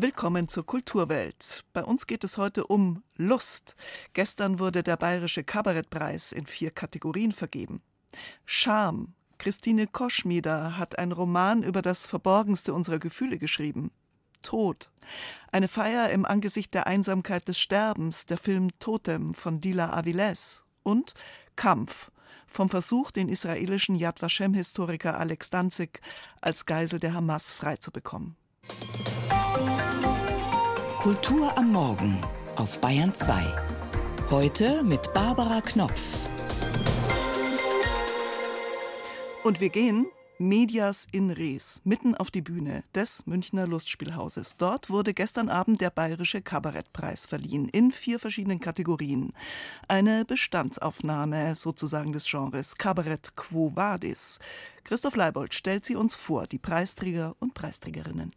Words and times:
Willkommen 0.00 0.46
zur 0.46 0.64
Kulturwelt. 0.64 1.64
Bei 1.72 1.82
uns 1.82 2.06
geht 2.06 2.22
es 2.22 2.38
heute 2.38 2.64
um 2.68 3.02
Lust. 3.16 3.74
Gestern 4.12 4.60
wurde 4.60 4.84
der 4.84 4.96
Bayerische 4.96 5.42
Kabarettpreis 5.42 6.30
in 6.30 6.46
vier 6.46 6.70
Kategorien 6.70 7.32
vergeben. 7.32 7.82
Scham. 8.44 9.14
Christine 9.38 9.88
Koschmieder 9.88 10.78
hat 10.78 11.00
einen 11.00 11.10
Roman 11.10 11.64
über 11.64 11.82
das 11.82 12.06
Verborgenste 12.06 12.74
unserer 12.74 13.00
Gefühle 13.00 13.38
geschrieben. 13.38 13.90
Tod. 14.42 14.92
Eine 15.50 15.66
Feier 15.66 16.10
im 16.10 16.24
Angesicht 16.24 16.74
der 16.74 16.86
Einsamkeit 16.86 17.48
des 17.48 17.58
Sterbens, 17.58 18.24
der 18.26 18.38
Film 18.38 18.70
Totem 18.78 19.34
von 19.34 19.60
Dila 19.60 19.94
Aviles. 19.94 20.62
Und 20.84 21.14
Kampf. 21.56 22.12
Vom 22.46 22.68
Versuch, 22.68 23.10
den 23.10 23.28
israelischen 23.28 23.96
Yad 23.96 24.22
Vashem-Historiker 24.22 25.18
Alex 25.18 25.50
Danzig 25.50 26.00
als 26.40 26.66
Geisel 26.66 27.00
der 27.00 27.14
Hamas 27.14 27.50
freizubekommen. 27.50 28.36
Kultur 30.98 31.56
am 31.56 31.70
Morgen 31.70 32.18
auf 32.56 32.80
Bayern 32.80 33.14
2. 33.14 33.40
Heute 34.30 34.82
mit 34.82 35.14
Barbara 35.14 35.60
Knopf. 35.60 36.02
Und 39.44 39.60
wir 39.60 39.68
gehen 39.68 40.06
Medias 40.38 41.06
in 41.12 41.30
Res, 41.30 41.80
mitten 41.84 42.16
auf 42.16 42.32
die 42.32 42.42
Bühne 42.42 42.82
des 42.96 43.24
Münchner 43.28 43.68
Lustspielhauses. 43.68 44.56
Dort 44.56 44.90
wurde 44.90 45.14
gestern 45.14 45.48
Abend 45.48 45.80
der 45.80 45.90
Bayerische 45.90 46.42
Kabarettpreis 46.42 47.26
verliehen, 47.26 47.68
in 47.68 47.92
vier 47.92 48.18
verschiedenen 48.18 48.58
Kategorien. 48.58 49.32
Eine 49.86 50.24
Bestandsaufnahme 50.24 51.54
sozusagen 51.54 52.12
des 52.12 52.28
Genres 52.28 52.76
Kabarett 52.76 53.36
Quo 53.36 53.70
Vadis. 53.76 54.40
Christoph 54.82 55.14
Leibold 55.14 55.54
stellt 55.54 55.84
sie 55.84 55.94
uns 55.94 56.16
vor, 56.16 56.48
die 56.48 56.58
Preisträger 56.58 57.36
und 57.38 57.54
Preisträgerinnen. 57.54 58.32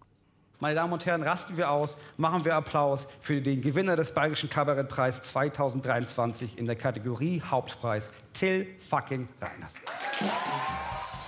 Meine 0.62 0.76
Damen 0.76 0.94
und 0.94 1.08
Herren, 1.08 1.24
rasten 1.24 1.58
wir 1.58 1.72
aus, 1.72 1.98
machen 2.18 2.46
wir 2.46 2.54
Applaus 2.54 3.08
für 3.20 3.42
den 3.42 3.62
Gewinner 3.62 3.96
des 3.96 4.14
Bayerischen 4.14 4.48
Kabarettpreis 4.48 5.24
2023 5.24 6.60
in 6.60 6.68
der 6.68 6.76
Kategorie 6.76 7.42
Hauptpreis, 7.42 8.12
Till 8.34 8.68
fucking 8.78 9.28
Reiners. 9.42 9.82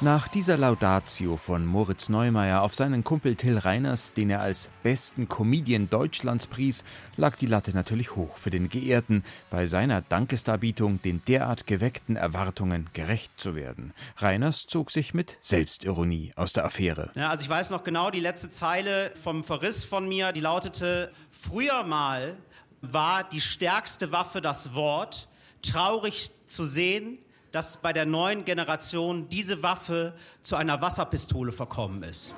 Nach 0.04 0.28
dieser 0.28 0.58
Laudatio 0.58 1.38
von 1.38 1.66
Moritz 1.66 2.10
Neumeier 2.10 2.62
auf 2.62 2.76
seinen 2.76 3.06
Kumpel 3.06 3.38
Till 3.38 3.58
Reiners, 3.58 4.12
den 4.12 4.30
er 4.32 4.42
als 4.42 4.70
besten 4.84 5.30
Comedian 5.30 5.90
Deutschlands 5.90 6.46
pries, 6.46 6.84
lag 7.16 7.38
die 7.38 7.46
Latte 7.46 7.72
natürlich 7.72 8.18
hoch 8.18 8.36
für 8.36 8.50
den 8.50 8.68
Geehrten, 8.68 9.24
bei 9.50 9.66
seiner 9.66 10.02
Dankesdarbietung 10.02 11.02
den 11.02 11.24
derart 11.24 11.68
geweckten 11.68 12.18
Erwartungen 12.18 12.90
gerecht 12.92 13.32
zu 13.38 13.56
werden. 13.56 13.94
Reiners 14.18 14.66
zog 14.68 14.92
sich 14.92 15.14
mit 15.14 15.38
Selbstironie 15.40 16.34
aus 16.36 16.52
der 16.52 16.66
Affäre. 16.66 17.10
Ja, 17.16 17.30
also 17.30 17.44
ich 17.44 17.50
weiß 17.50 17.70
noch 17.70 17.86
genau 17.86 18.12
die 18.12 18.20
letzte 18.20 18.52
Zeile 18.52 19.14
vom 19.16 19.42
Verriss 19.42 19.86
von 19.86 20.10
mir, 20.10 20.34
die 20.34 20.42
lautete, 20.42 21.14
früher 21.32 21.86
mal 21.86 22.36
war 22.82 23.24
die 23.24 23.40
stärkste 23.40 24.12
Waffe 24.12 24.42
das 24.42 24.76
Wort, 24.76 25.30
traurig 25.62 26.30
zu 26.46 26.66
sehen, 26.66 27.20
dass 27.54 27.78
bei 27.78 27.94
der 27.94 28.06
neuen 28.06 28.46
Generation 28.46 29.30
diese 29.30 29.62
Waffe 29.62 30.14
zu 30.42 30.56
einer 30.56 30.82
Wasserpistole 30.82 31.52
verkommen 31.52 32.02
ist. 32.02 32.34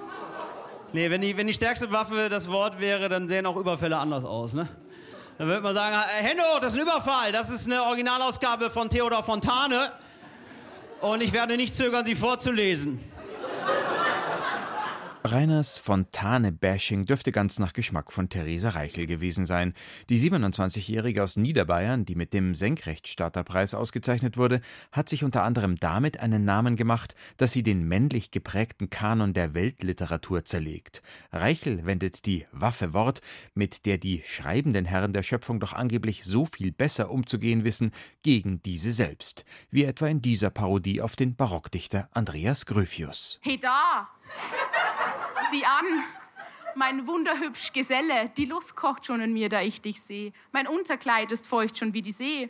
Nee, 0.92 1.10
wenn 1.10 1.22
die, 1.22 1.38
wenn 1.38 1.48
die 1.48 1.54
stärkste 1.54 1.90
Waffe 1.92 2.28
das 2.30 2.50
Wort 2.50 2.82
wäre, 2.82 3.08
dann 3.08 3.30
sehen 3.30 3.46
auch 3.46 3.56
Überfälle 3.56 3.98
anders 3.98 4.26
aus, 4.26 4.54
ne? 4.54 4.68
Dann 5.38 5.48
würde 5.48 5.62
man 5.62 5.74
sagen, 5.74 5.96
äh, 5.96 6.24
Hände 6.24 6.44
hoch, 6.44 6.60
das 6.60 6.74
ist 6.74 6.80
ein 6.80 6.84
Überfall. 6.84 7.32
Das 7.32 7.50
ist 7.50 7.66
eine 7.66 7.84
Originalausgabe 7.84 8.70
von 8.70 8.90
Theodor 8.90 9.24
Fontane. 9.24 9.92
Und 11.00 11.24
ich 11.24 11.32
werde 11.32 11.56
nicht 11.58 11.76
zögern, 11.76 12.06
sie 12.06 12.16
vorzulesen. 12.16 13.02
Reiners 15.26 15.80
Fontane-Bashing 15.80 17.06
dürfte 17.06 17.32
ganz 17.32 17.58
nach 17.58 17.74
Geschmack 17.74 18.12
von 18.12 18.30
Theresa 18.30 18.70
Reichel 18.70 19.08
gewesen 19.08 19.48
sein. 19.48 19.74
Die 20.08 20.20
27-Jährige 20.20 21.24
aus 21.24 21.36
Niederbayern, 21.36 22.06
die 22.06 22.14
mit 22.14 22.32
dem 22.32 22.54
Senkrechtstarterpreis 22.54 23.74
ausgezeichnet 23.74 24.38
wurde, 24.38 24.62
hat 24.92 25.10
sich 25.10 25.24
unter 25.24 25.44
anderem 25.44 25.78
damit 25.80 26.20
einen 26.20 26.46
Namen 26.46 26.76
gemacht, 26.76 27.16
dass 27.38 27.54
sie 27.54 27.64
den 27.64 27.88
männlich 27.88 28.30
geprägten 28.30 28.92
Kanon 28.92 29.34
der 29.34 29.56
Weltliteratur 29.56 30.46
zerlegt. 30.46 31.02
Reichel 31.32 31.88
wendet 31.88 32.28
die 32.28 32.46
Waffe 32.52 32.94
Wort, 32.94 33.22
mit 33.56 33.88
der 33.88 33.98
die 33.98 34.22
schreibenden 34.28 34.86
Herren 34.86 35.12
der 35.12 35.24
Schöpfung 35.24 35.60
doch 35.60 35.74
angeblich 35.74 36.24
so 36.24 36.46
viel 36.46 36.72
besser 36.72 37.10
umzugehen 37.10 37.64
wissen, 37.64 37.92
gegen 38.22 38.62
diese 38.62 38.92
selbst. 38.92 39.44
Wie 39.72 39.86
etwa 39.86 40.06
in 40.06 40.22
dieser 40.22 40.52
Parodie 40.52 41.02
auf 41.02 41.16
den 41.16 41.36
Barockdichter 41.36 42.10
Andreas 42.12 42.68
Gryphius. 42.68 43.40
Hey 43.42 43.58
da! 43.58 44.08
Sieh 45.52 45.66
an! 45.66 46.04
Mein 46.76 47.08
wunderhübsch 47.08 47.72
Geselle, 47.72 48.30
die 48.36 48.46
Lust 48.46 48.76
kocht 48.76 49.06
schon 49.06 49.22
in 49.22 49.32
mir, 49.32 49.48
da 49.48 49.62
ich 49.62 49.82
dich 49.82 50.02
sehe. 50.02 50.34
Mein 50.52 50.68
Unterkleid 50.68 51.32
ist 51.32 51.48
feucht 51.48 51.78
schon 51.78 51.94
wie 51.94 52.02
die 52.02 52.12
See. 52.12 52.50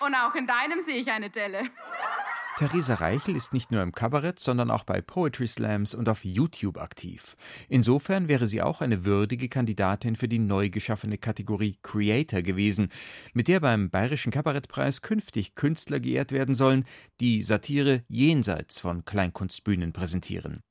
Und 0.00 0.14
auch 0.16 0.34
in 0.34 0.46
deinem 0.46 0.80
sehe 0.80 0.96
ich 0.96 1.10
eine 1.10 1.30
Delle. 1.30 1.70
Theresa 2.58 2.94
Reichel 2.94 3.34
ist 3.34 3.54
nicht 3.54 3.72
nur 3.72 3.82
im 3.82 3.92
Kabarett, 3.92 4.38
sondern 4.38 4.70
auch 4.70 4.84
bei 4.84 5.00
Poetry 5.00 5.46
Slams 5.46 5.94
und 5.94 6.08
auf 6.08 6.24
YouTube 6.24 6.78
aktiv. 6.78 7.34
Insofern 7.68 8.28
wäre 8.28 8.46
sie 8.46 8.60
auch 8.60 8.82
eine 8.82 9.04
würdige 9.06 9.48
Kandidatin 9.48 10.16
für 10.16 10.28
die 10.28 10.38
neu 10.38 10.68
geschaffene 10.68 11.16
Kategorie 11.16 11.78
Creator 11.82 12.42
gewesen, 12.42 12.90
mit 13.32 13.48
der 13.48 13.60
beim 13.60 13.88
Bayerischen 13.88 14.30
Kabarettpreis 14.32 15.00
künftig 15.00 15.54
Künstler 15.54 15.98
geehrt 15.98 16.30
werden 16.30 16.54
sollen, 16.54 16.84
die 17.20 17.40
Satire 17.42 18.04
jenseits 18.08 18.80
von 18.80 19.04
Kleinkunstbühnen 19.06 19.92
präsentieren. 19.94 20.62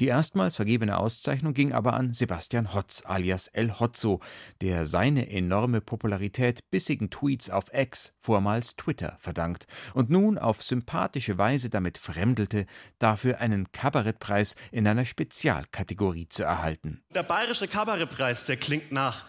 Die 0.00 0.06
erstmals 0.06 0.56
vergebene 0.56 0.98
Auszeichnung 0.98 1.54
ging 1.54 1.72
aber 1.72 1.94
an 1.94 2.12
Sebastian 2.12 2.74
Hotz 2.74 3.02
alias 3.04 3.48
El 3.48 3.78
Hotzo, 3.78 4.20
der 4.60 4.86
seine 4.86 5.30
enorme 5.30 5.80
Popularität 5.80 6.70
bissigen 6.70 7.10
Tweets 7.10 7.50
auf 7.50 7.72
X, 7.72 8.14
vormals 8.18 8.76
Twitter, 8.76 9.16
verdankt 9.18 9.66
und 9.94 10.10
nun 10.10 10.38
auf 10.38 10.62
sympathische 10.62 11.38
Weise 11.38 11.70
damit 11.70 11.98
fremdelte, 11.98 12.66
dafür 12.98 13.40
einen 13.40 13.70
Kabarettpreis 13.72 14.56
in 14.70 14.86
einer 14.86 15.06
Spezialkategorie 15.06 16.28
zu 16.28 16.42
erhalten. 16.42 17.02
Der 17.14 17.22
Bayerische 17.22 17.68
Kabarettpreis, 17.68 18.44
der 18.44 18.56
klingt 18.56 18.92
nach 18.92 19.24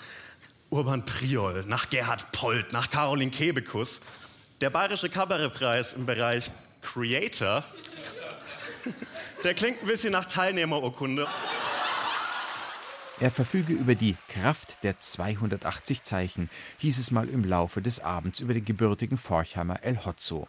Urban 0.69 1.05
Priol, 1.05 1.63
nach 1.67 1.89
Gerhard 1.89 2.31
Polt, 2.31 2.73
nach 2.73 2.89
Caroline 2.89 3.31
Kebekus. 3.31 4.01
Der 4.61 4.69
Bayerische 4.69 5.09
Kabarettpreis 5.09 5.93
im 5.93 6.05
Bereich 6.05 6.51
Creator 6.81 7.63
der 9.43 9.53
klingt 9.53 9.81
ein 9.81 9.87
bisschen 9.87 10.11
nach 10.11 10.25
Teilnehmerurkunde. 10.25 11.27
Er 13.21 13.31
verfüge 13.31 13.73
über 13.73 13.95
die 13.95 14.15
Kraft 14.29 14.81
der 14.83 14.99
280 14.99 16.03
Zeichen, 16.03 16.49
hieß 16.77 16.99
es 16.99 17.11
mal 17.11 17.27
im 17.27 17.43
Laufe 17.43 17.81
des 17.81 17.99
Abends 17.99 18.39
über 18.39 18.53
den 18.53 18.63
gebürtigen 18.63 19.17
Forchheimer 19.17 19.83
El 19.83 20.05
Hotzo. 20.05 20.47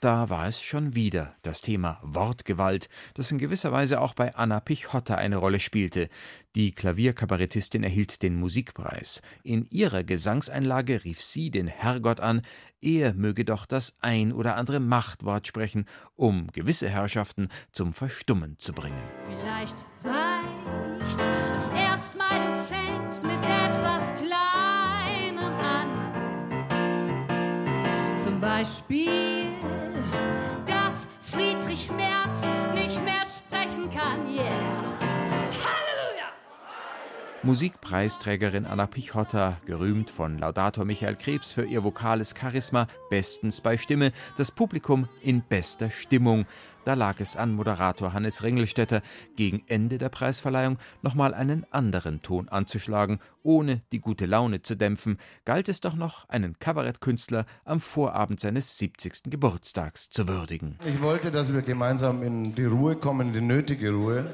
Da 0.00 0.30
war 0.30 0.48
es 0.48 0.62
schon 0.62 0.94
wieder 0.94 1.34
das 1.42 1.60
Thema 1.60 2.00
Wortgewalt, 2.02 2.88
das 3.12 3.30
in 3.30 3.36
gewisser 3.36 3.70
Weise 3.70 4.00
auch 4.00 4.14
bei 4.14 4.34
Anna 4.34 4.58
Pichotta 4.58 5.16
eine 5.16 5.36
Rolle 5.36 5.60
spielte. 5.60 6.08
Die 6.54 6.72
Klavierkabarettistin 6.72 7.84
erhielt 7.84 8.22
den 8.22 8.40
Musikpreis. 8.40 9.20
In 9.42 9.66
ihrer 9.68 10.02
Gesangseinlage 10.02 11.04
rief 11.04 11.20
sie 11.20 11.50
den 11.50 11.66
Herrgott 11.66 12.18
an, 12.20 12.40
er 12.80 13.12
möge 13.12 13.44
doch 13.44 13.66
das 13.66 13.98
ein 14.00 14.32
oder 14.32 14.56
andere 14.56 14.80
Machtwort 14.80 15.46
sprechen, 15.46 15.84
um 16.16 16.46
gewisse 16.46 16.88
Herrschaften 16.88 17.50
zum 17.72 17.92
Verstummen 17.92 18.58
zu 18.58 18.72
bringen. 18.72 19.02
Vielleicht 19.28 19.84
reicht 20.02 21.20
es 21.54 21.68
erstmal, 21.72 22.40
du 22.40 22.54
fängst 22.64 23.22
mit 23.22 23.44
etwas 23.44 24.16
Kleinem 24.16 25.44
an. 25.60 25.88
Zum 28.24 28.40
Beispiel 28.40 29.39
dass 30.66 31.06
Friedrich 31.22 31.90
Merz 31.92 32.46
nicht 32.74 33.04
mehr 33.04 33.24
sprechen 33.26 33.90
kann. 33.90 34.28
Yeah. 34.28 34.50
Halleluja! 35.64 36.30
Musikpreisträgerin 37.42 38.66
Anna 38.66 38.86
Pichotta, 38.86 39.56
gerühmt 39.66 40.10
von 40.10 40.38
Laudator 40.38 40.84
Michael 40.84 41.16
Krebs 41.16 41.52
für 41.52 41.64
ihr 41.64 41.84
vokales 41.84 42.34
Charisma, 42.38 42.86
bestens 43.08 43.60
bei 43.60 43.78
Stimme, 43.78 44.12
das 44.36 44.50
Publikum 44.50 45.08
in 45.22 45.42
bester 45.42 45.90
Stimmung. 45.90 46.46
Da 46.84 46.94
lag 46.94 47.20
es 47.20 47.36
an 47.36 47.54
Moderator 47.54 48.12
Hannes 48.12 48.42
Ringelstetter, 48.42 49.02
gegen 49.36 49.62
Ende 49.66 49.98
der 49.98 50.08
Preisverleihung 50.08 50.78
nochmal 51.02 51.34
einen 51.34 51.66
anderen 51.70 52.22
Ton 52.22 52.48
anzuschlagen, 52.48 53.20
ohne 53.42 53.82
die 53.92 54.00
gute 54.00 54.26
Laune 54.26 54.62
zu 54.62 54.76
dämpfen, 54.76 55.18
galt 55.44 55.68
es 55.68 55.80
doch 55.80 55.94
noch, 55.94 56.28
einen 56.28 56.58
Kabarettkünstler 56.58 57.44
am 57.64 57.80
Vorabend 57.80 58.40
seines 58.40 58.78
70. 58.78 59.24
Geburtstags 59.30 60.08
zu 60.10 60.26
würdigen. 60.26 60.78
Ich 60.86 61.02
wollte, 61.02 61.30
dass 61.30 61.52
wir 61.52 61.62
gemeinsam 61.62 62.22
in 62.22 62.54
die 62.54 62.64
Ruhe 62.64 62.96
kommen, 62.96 63.32
die 63.32 63.40
nötige 63.40 63.90
Ruhe, 63.90 64.30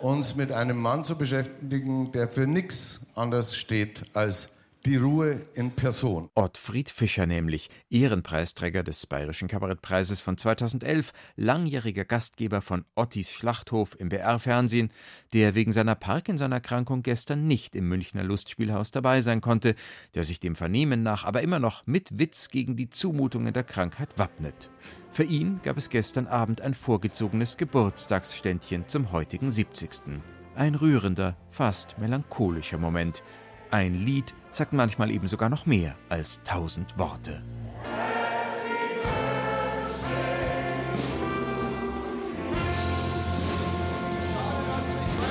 uns 0.00 0.34
mit 0.34 0.52
einem 0.52 0.76
Mann 0.76 1.04
zu 1.04 1.16
beschäftigen, 1.16 2.12
der 2.12 2.28
für 2.28 2.46
nichts 2.46 3.06
anders 3.14 3.56
steht 3.56 4.04
als 4.14 4.50
die 4.84 4.96
Ruhe 4.96 5.40
in 5.54 5.70
Person. 5.70 6.28
Ottfried 6.34 6.90
Fischer 6.90 7.26
nämlich, 7.26 7.70
Ehrenpreisträger 7.90 8.82
des 8.82 9.06
Bayerischen 9.06 9.46
Kabarettpreises 9.46 10.20
von 10.20 10.36
2011, 10.36 11.12
langjähriger 11.36 12.04
Gastgeber 12.04 12.60
von 12.62 12.84
Ottis 12.96 13.30
Schlachthof 13.30 13.94
im 14.00 14.08
BR-Fernsehen, 14.08 14.90
der 15.32 15.54
wegen 15.54 15.70
seiner 15.70 15.94
Parkinson-Erkrankung 15.94 17.02
gestern 17.02 17.46
nicht 17.46 17.76
im 17.76 17.88
Münchner 17.88 18.24
Lustspielhaus 18.24 18.90
dabei 18.90 19.22
sein 19.22 19.40
konnte, 19.40 19.76
der 20.14 20.24
sich 20.24 20.40
dem 20.40 20.56
Vernehmen 20.56 21.04
nach 21.04 21.24
aber 21.24 21.42
immer 21.42 21.60
noch 21.60 21.86
mit 21.86 22.18
Witz 22.18 22.48
gegen 22.48 22.76
die 22.76 22.90
Zumutungen 22.90 23.52
der 23.52 23.64
Krankheit 23.64 24.18
wappnet. 24.18 24.68
Für 25.12 25.24
ihn 25.24 25.60
gab 25.62 25.76
es 25.76 25.90
gestern 25.90 26.26
Abend 26.26 26.60
ein 26.60 26.74
vorgezogenes 26.74 27.56
Geburtstagsständchen 27.56 28.88
zum 28.88 29.12
heutigen 29.12 29.50
70. 29.50 30.20
Ein 30.56 30.74
rührender, 30.74 31.36
fast 31.50 31.98
melancholischer 31.98 32.78
Moment. 32.78 33.22
Ein 33.70 33.94
Lied 33.94 34.34
sagt 34.54 34.72
manchmal 34.72 35.10
eben 35.10 35.26
sogar 35.26 35.48
noch 35.48 35.66
mehr 35.66 35.94
als 36.08 36.42
tausend 36.42 36.98
Worte. 36.98 37.42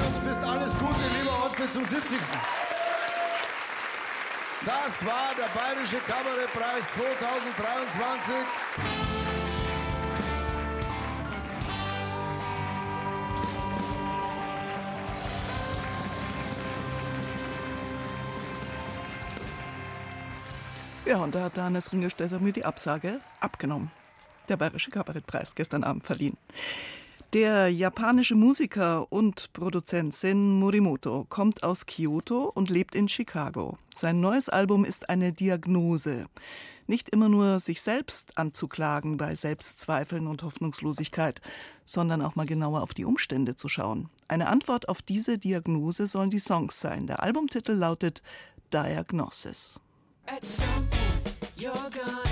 Uns 0.07 0.19
bist 0.19 0.44
alles 0.44 0.77
Gute, 0.77 0.94
lieber 1.19 1.45
Ottfried, 1.45 1.71
zum 1.71 1.85
70. 1.85 2.18
Das 4.65 5.06
war 5.06 5.33
der 5.38 5.50
Bayerische 5.59 5.97
Kabarettpreis 6.06 6.94
2023. 6.94 9.00
Ja, 21.12 21.18
und 21.18 21.36
da 21.36 21.44
hat 21.44 21.58
Hannes 21.58 21.92
Ringelstetter 21.92 22.40
mir 22.40 22.54
die 22.54 22.63
Absage 22.63 23.19
abgenommen. 23.42 23.92
Der 24.48 24.56
Bayerische 24.56 24.92
Kabarettpreis 24.92 25.56
gestern 25.56 25.84
Abend 25.84 26.06
verliehen. 26.06 26.38
Der 27.34 27.68
japanische 27.68 28.36
Musiker 28.36 29.12
und 29.12 29.52
Produzent 29.52 30.16
Sen 30.16 30.58
Morimoto 30.58 31.25
kommt 31.28 31.63
aus 31.63 31.86
Kyoto 31.86 32.50
und 32.56 32.69
lebt 32.69 32.96
in 32.96 33.10
Chicago. 33.10 33.78
Sein 33.94 34.22
neues 34.22 34.48
Album 34.48 34.86
ist 34.86 35.10
eine 35.10 35.34
Diagnose. 35.34 36.28
Nicht 36.88 37.10
immer 37.10 37.28
nur 37.28 37.60
sich 37.60 37.81
selbst 37.81 38.38
anzuklagen 38.38 39.18
bei 39.18 39.36
Selbstzweifeln 39.36 40.28
und 40.28 40.44
Hoffnungslosigkeit, 40.44 41.42
sondern 41.84 42.22
auch 42.22 42.36
mal 42.36 42.46
genauer 42.46 42.84
auf 42.84 42.94
die 42.94 43.04
Umstände 43.04 43.58
zu 43.58 43.68
schauen. 43.68 44.10
Eine 44.30 44.48
Antwort 44.48 44.88
auf 44.88 45.02
diese 45.02 45.38
Diagnose 45.38 46.08
sollen 46.08 46.30
die 46.30 46.40
Songs 46.40 46.80
sein. 46.80 47.06
Der 47.06 47.22
Albumtitel 47.22 47.74
lautet 47.74 48.22
Diagnosis. 48.72 49.81
At 50.28 50.46
some 50.46 51.00
you're 51.62 51.74
gonna 51.92 52.31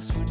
house 0.00 0.16
would 0.16 0.29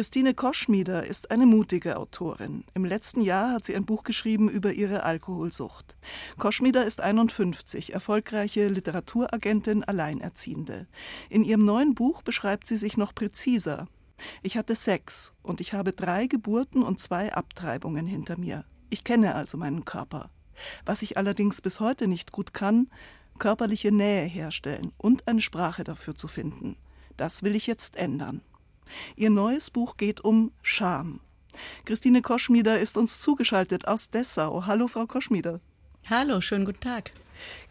Christine 0.00 0.32
Koschmieder 0.32 1.04
ist 1.04 1.30
eine 1.30 1.44
mutige 1.44 1.98
Autorin. 1.98 2.64
Im 2.72 2.86
letzten 2.86 3.20
Jahr 3.20 3.52
hat 3.52 3.66
sie 3.66 3.76
ein 3.76 3.84
Buch 3.84 4.02
geschrieben 4.02 4.48
über 4.48 4.72
ihre 4.72 5.02
Alkoholsucht. 5.02 5.98
Koschmieder 6.38 6.86
ist 6.86 7.02
51, 7.02 7.92
erfolgreiche 7.92 8.68
Literaturagentin, 8.68 9.84
Alleinerziehende. 9.84 10.86
In 11.28 11.44
ihrem 11.44 11.66
neuen 11.66 11.94
Buch 11.94 12.22
beschreibt 12.22 12.66
sie 12.66 12.78
sich 12.78 12.96
noch 12.96 13.14
präziser. 13.14 13.88
Ich 14.42 14.56
hatte 14.56 14.74
Sex 14.74 15.34
und 15.42 15.60
ich 15.60 15.74
habe 15.74 15.92
drei 15.92 16.28
Geburten 16.28 16.82
und 16.82 16.98
zwei 16.98 17.34
Abtreibungen 17.34 18.06
hinter 18.06 18.38
mir. 18.38 18.64
Ich 18.88 19.04
kenne 19.04 19.34
also 19.34 19.58
meinen 19.58 19.84
Körper. 19.84 20.30
Was 20.86 21.02
ich 21.02 21.18
allerdings 21.18 21.60
bis 21.60 21.78
heute 21.78 22.08
nicht 22.08 22.32
gut 22.32 22.54
kann, 22.54 22.88
körperliche 23.38 23.92
Nähe 23.92 24.24
herstellen 24.24 24.92
und 24.96 25.28
eine 25.28 25.42
Sprache 25.42 25.84
dafür 25.84 26.14
zu 26.14 26.26
finden. 26.26 26.76
Das 27.18 27.42
will 27.42 27.54
ich 27.54 27.66
jetzt 27.66 27.96
ändern. 27.96 28.40
Ihr 29.16 29.30
neues 29.30 29.70
Buch 29.70 29.96
geht 29.96 30.20
um 30.20 30.52
Scham. 30.62 31.20
Christine 31.84 32.22
Koschmieder 32.22 32.78
ist 32.78 32.96
uns 32.96 33.20
zugeschaltet 33.20 33.88
aus 33.88 34.10
Dessau. 34.10 34.66
Hallo, 34.66 34.88
Frau 34.88 35.06
Koschmieder. 35.06 35.60
Hallo, 36.08 36.40
schönen 36.40 36.64
guten 36.64 36.80
Tag. 36.80 37.12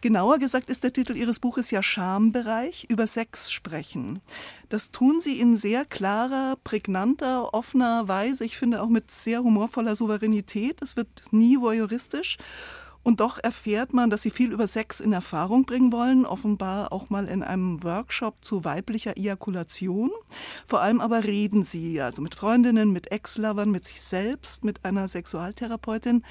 Genauer 0.00 0.38
gesagt 0.38 0.70
ist 0.70 0.82
der 0.82 0.92
Titel 0.92 1.16
Ihres 1.16 1.40
Buches 1.40 1.70
ja 1.70 1.82
Schambereich, 1.82 2.86
über 2.88 3.06
Sex 3.06 3.52
sprechen. 3.52 4.20
Das 4.68 4.90
tun 4.90 5.20
Sie 5.20 5.38
in 5.38 5.56
sehr 5.56 5.84
klarer, 5.84 6.56
prägnanter, 6.64 7.54
offener 7.54 8.08
Weise. 8.08 8.44
Ich 8.44 8.56
finde 8.56 8.82
auch 8.82 8.88
mit 8.88 9.10
sehr 9.10 9.42
humorvoller 9.42 9.96
Souveränität. 9.96 10.82
Es 10.82 10.96
wird 10.96 11.08
nie 11.30 11.60
voyeuristisch. 11.60 12.38
Und 13.02 13.20
doch 13.20 13.38
erfährt 13.38 13.94
man, 13.94 14.10
dass 14.10 14.22
Sie 14.22 14.30
viel 14.30 14.52
über 14.52 14.66
Sex 14.66 15.00
in 15.00 15.12
Erfahrung 15.12 15.64
bringen 15.64 15.90
wollen, 15.90 16.26
offenbar 16.26 16.92
auch 16.92 17.08
mal 17.08 17.28
in 17.28 17.42
einem 17.42 17.82
Workshop 17.82 18.36
zu 18.42 18.64
weiblicher 18.64 19.16
Ejakulation. 19.16 20.10
Vor 20.66 20.82
allem 20.82 21.00
aber 21.00 21.24
reden 21.24 21.64
Sie, 21.64 22.00
also 22.00 22.20
mit 22.20 22.34
Freundinnen, 22.34 22.92
mit 22.92 23.10
Ex-Lovern, 23.10 23.70
mit 23.70 23.86
sich 23.86 24.02
selbst, 24.02 24.64
mit 24.64 24.84
einer 24.84 25.08
Sexualtherapeutin. 25.08 26.22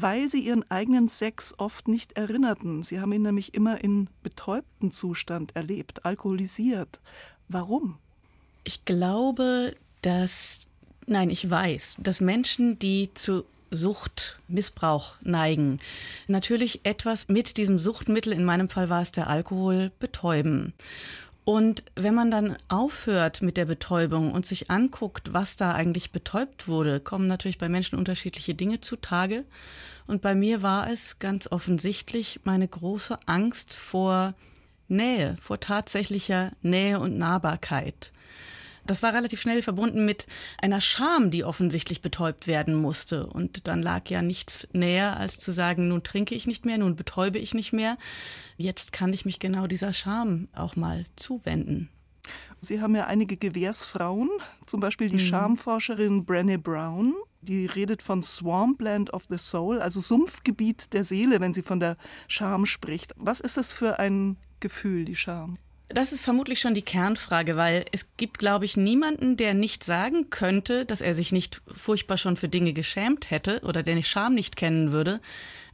weil 0.00 0.30
sie 0.30 0.38
ihren 0.38 0.62
eigenen 0.70 1.08
Sex 1.08 1.56
oft 1.58 1.88
nicht 1.88 2.12
erinnerten. 2.12 2.84
Sie 2.84 3.00
haben 3.00 3.12
ihn 3.12 3.22
nämlich 3.22 3.54
immer 3.54 3.82
in 3.82 4.08
betäubtem 4.22 4.92
Zustand 4.92 5.56
erlebt, 5.56 6.04
alkoholisiert. 6.04 7.00
Warum? 7.48 7.98
Ich 8.62 8.84
glaube, 8.84 9.74
dass, 10.02 10.68
nein, 11.06 11.30
ich 11.30 11.50
weiß, 11.50 11.96
dass 11.98 12.20
Menschen, 12.20 12.78
die 12.78 13.10
zu 13.12 13.44
Sucht, 13.70 14.38
Missbrauch 14.48 15.14
neigen, 15.22 15.78
natürlich 16.26 16.80
etwas 16.84 17.28
mit 17.28 17.56
diesem 17.56 17.78
Suchtmittel, 17.78 18.32
in 18.32 18.44
meinem 18.44 18.68
Fall 18.68 18.88
war 18.88 19.02
es 19.02 19.12
der 19.12 19.28
Alkohol, 19.28 19.92
betäuben. 19.98 20.72
Und 21.44 21.82
wenn 21.94 22.14
man 22.14 22.30
dann 22.30 22.58
aufhört 22.68 23.40
mit 23.40 23.56
der 23.56 23.64
Betäubung 23.64 24.32
und 24.32 24.44
sich 24.44 24.70
anguckt, 24.70 25.32
was 25.32 25.56
da 25.56 25.72
eigentlich 25.72 26.12
betäubt 26.12 26.68
wurde, 26.68 27.00
kommen 27.00 27.26
natürlich 27.26 27.56
bei 27.56 27.70
Menschen 27.70 27.98
unterschiedliche 27.98 28.54
Dinge 28.54 28.82
zutage. 28.82 29.46
Und 30.06 30.20
bei 30.20 30.34
mir 30.34 30.60
war 30.60 30.90
es 30.90 31.18
ganz 31.20 31.50
offensichtlich 31.50 32.40
meine 32.44 32.68
große 32.68 33.16
Angst 33.24 33.72
vor 33.72 34.34
Nähe, 34.88 35.38
vor 35.40 35.58
tatsächlicher 35.58 36.52
Nähe 36.60 37.00
und 37.00 37.16
Nahbarkeit. 37.16 38.12
Das 38.88 39.02
war 39.02 39.12
relativ 39.12 39.42
schnell 39.42 39.60
verbunden 39.60 40.06
mit 40.06 40.26
einer 40.62 40.80
Scham, 40.80 41.30
die 41.30 41.44
offensichtlich 41.44 42.00
betäubt 42.00 42.46
werden 42.46 42.74
musste. 42.74 43.26
Und 43.26 43.68
dann 43.68 43.82
lag 43.82 44.08
ja 44.08 44.22
nichts 44.22 44.66
näher, 44.72 45.18
als 45.18 45.38
zu 45.38 45.52
sagen, 45.52 45.88
nun 45.88 46.02
trinke 46.02 46.34
ich 46.34 46.46
nicht 46.46 46.64
mehr, 46.64 46.78
nun 46.78 46.96
betäube 46.96 47.38
ich 47.38 47.52
nicht 47.52 47.74
mehr. 47.74 47.98
Jetzt 48.56 48.94
kann 48.94 49.12
ich 49.12 49.26
mich 49.26 49.40
genau 49.40 49.66
dieser 49.66 49.92
Scham 49.92 50.48
auch 50.54 50.74
mal 50.74 51.04
zuwenden. 51.16 51.90
Sie 52.60 52.80
haben 52.80 52.96
ja 52.96 53.06
einige 53.06 53.36
Gewährsfrauen, 53.36 54.30
zum 54.66 54.80
Beispiel 54.80 55.10
die 55.10 55.16
Mhm. 55.16 55.28
Schamforscherin 55.28 56.24
Brené 56.24 56.56
Brown. 56.56 57.14
Die 57.42 57.66
redet 57.66 58.02
von 58.02 58.22
Swampland 58.22 59.12
of 59.12 59.24
the 59.28 59.38
Soul, 59.38 59.80
also 59.82 60.00
Sumpfgebiet 60.00 60.94
der 60.94 61.04
Seele, 61.04 61.40
wenn 61.40 61.52
sie 61.52 61.62
von 61.62 61.78
der 61.78 61.98
Scham 62.26 62.64
spricht. 62.64 63.12
Was 63.16 63.40
ist 63.40 63.58
das 63.58 63.74
für 63.74 63.98
ein 63.98 64.38
Gefühl, 64.60 65.04
die 65.04 65.14
Scham? 65.14 65.58
Das 65.90 66.12
ist 66.12 66.22
vermutlich 66.22 66.60
schon 66.60 66.74
die 66.74 66.82
Kernfrage, 66.82 67.56
weil 67.56 67.86
es 67.92 68.10
gibt, 68.18 68.38
glaube 68.38 68.66
ich, 68.66 68.76
niemanden, 68.76 69.38
der 69.38 69.54
nicht 69.54 69.84
sagen 69.84 70.28
könnte, 70.28 70.84
dass 70.84 71.00
er 71.00 71.14
sich 71.14 71.32
nicht 71.32 71.62
furchtbar 71.74 72.18
schon 72.18 72.36
für 72.36 72.48
Dinge 72.48 72.74
geschämt 72.74 73.30
hätte 73.30 73.60
oder 73.62 73.82
der 73.82 73.94
nicht 73.94 74.08
Scham 74.08 74.34
nicht 74.34 74.56
kennen 74.56 74.92
würde. 74.92 75.20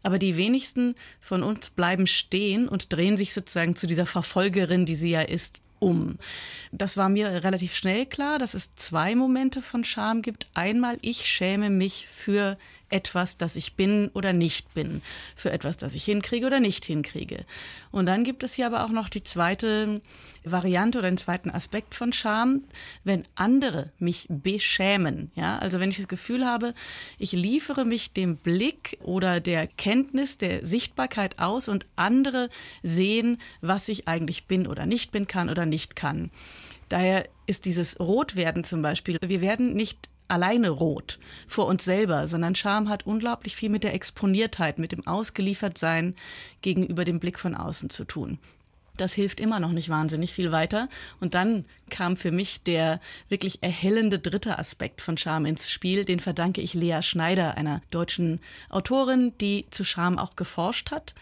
Aber 0.04 0.20
die 0.20 0.36
wenigsten 0.36 0.94
von 1.20 1.42
uns 1.42 1.70
bleiben 1.70 2.06
stehen 2.06 2.68
und 2.68 2.92
drehen 2.92 3.16
sich 3.16 3.34
sozusagen 3.34 3.74
zu 3.74 3.88
dieser 3.88 4.06
Verfolgerin, 4.06 4.86
die 4.86 4.94
sie 4.94 5.10
ja 5.10 5.22
ist, 5.22 5.60
um. 5.80 6.18
Das 6.70 6.96
war 6.96 7.08
mir 7.08 7.42
relativ 7.42 7.74
schnell 7.74 8.06
klar, 8.06 8.38
dass 8.38 8.54
es 8.54 8.74
zwei 8.76 9.16
Momente 9.16 9.62
von 9.62 9.82
Scham 9.82 10.22
gibt. 10.22 10.46
Einmal, 10.54 10.96
ich 11.02 11.26
schäme 11.26 11.70
mich 11.70 12.06
für 12.08 12.56
etwas, 12.94 13.36
das 13.36 13.56
ich 13.56 13.74
bin 13.74 14.08
oder 14.14 14.32
nicht 14.32 14.72
bin, 14.72 15.02
für 15.34 15.50
etwas, 15.50 15.76
das 15.76 15.94
ich 15.96 16.04
hinkriege 16.04 16.46
oder 16.46 16.60
nicht 16.60 16.84
hinkriege. 16.84 17.44
Und 17.90 18.06
dann 18.06 18.22
gibt 18.22 18.44
es 18.44 18.54
hier 18.54 18.66
aber 18.66 18.84
auch 18.84 18.90
noch 18.90 19.08
die 19.08 19.24
zweite 19.24 20.00
Variante 20.44 20.98
oder 20.98 21.10
den 21.10 21.18
zweiten 21.18 21.50
Aspekt 21.50 21.94
von 21.94 22.12
Scham, 22.12 22.62
wenn 23.02 23.24
andere 23.34 23.90
mich 23.98 24.26
beschämen. 24.28 25.32
Ja, 25.34 25.58
also 25.58 25.80
wenn 25.80 25.90
ich 25.90 25.96
das 25.96 26.08
Gefühl 26.08 26.46
habe, 26.46 26.72
ich 27.18 27.32
liefere 27.32 27.84
mich 27.84 28.12
dem 28.12 28.36
Blick 28.36 28.98
oder 29.02 29.40
der 29.40 29.66
Kenntnis, 29.66 30.38
der 30.38 30.64
Sichtbarkeit 30.64 31.40
aus 31.40 31.68
und 31.68 31.86
andere 31.96 32.48
sehen, 32.82 33.38
was 33.60 33.88
ich 33.88 34.06
eigentlich 34.06 34.46
bin 34.46 34.68
oder 34.68 34.86
nicht 34.86 35.10
bin, 35.10 35.26
kann 35.26 35.50
oder 35.50 35.66
nicht 35.66 35.96
kann. 35.96 36.30
Daher 36.88 37.28
ist 37.46 37.64
dieses 37.64 37.98
Rotwerden 37.98 38.62
zum 38.62 38.82
Beispiel, 38.82 39.18
wir 39.20 39.40
werden 39.40 39.74
nicht 39.74 40.10
alleine 40.28 40.70
rot 40.70 41.18
vor 41.46 41.66
uns 41.66 41.84
selber, 41.84 42.28
sondern 42.28 42.54
Scham 42.54 42.88
hat 42.88 43.06
unglaublich 43.06 43.56
viel 43.56 43.70
mit 43.70 43.84
der 43.84 43.94
Exponiertheit, 43.94 44.78
mit 44.78 44.92
dem 44.92 45.06
Ausgeliefertsein 45.06 46.14
gegenüber 46.62 47.04
dem 47.04 47.20
Blick 47.20 47.38
von 47.38 47.54
außen 47.54 47.90
zu 47.90 48.04
tun. 48.04 48.38
Das 48.96 49.12
hilft 49.12 49.40
immer 49.40 49.58
noch 49.58 49.72
nicht 49.72 49.88
wahnsinnig 49.88 50.32
viel 50.32 50.52
weiter. 50.52 50.88
Und 51.18 51.34
dann 51.34 51.64
kam 51.90 52.16
für 52.16 52.30
mich 52.30 52.62
der 52.62 53.00
wirklich 53.28 53.60
erhellende 53.62 54.20
dritte 54.20 54.58
Aspekt 54.58 55.00
von 55.00 55.18
Scham 55.18 55.46
ins 55.46 55.68
Spiel. 55.70 56.04
Den 56.04 56.20
verdanke 56.20 56.60
ich 56.60 56.74
Lea 56.74 57.00
Schneider, 57.02 57.56
einer 57.56 57.82
deutschen 57.90 58.40
Autorin, 58.70 59.32
die 59.40 59.66
zu 59.70 59.82
Scham 59.82 60.16
auch 60.16 60.36
geforscht 60.36 60.92
hat. 60.92 61.14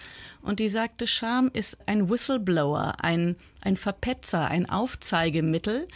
Und 0.42 0.60
die 0.60 0.68
sagte, 0.68 1.06
Scham 1.06 1.50
ist 1.52 1.78
ein 1.88 2.10
Whistleblower, 2.10 2.96
ein, 3.00 3.36
ein 3.62 3.76
Verpetzer, 3.76 4.48
ein 4.48 4.68
Aufzeigemittel. 4.68 5.88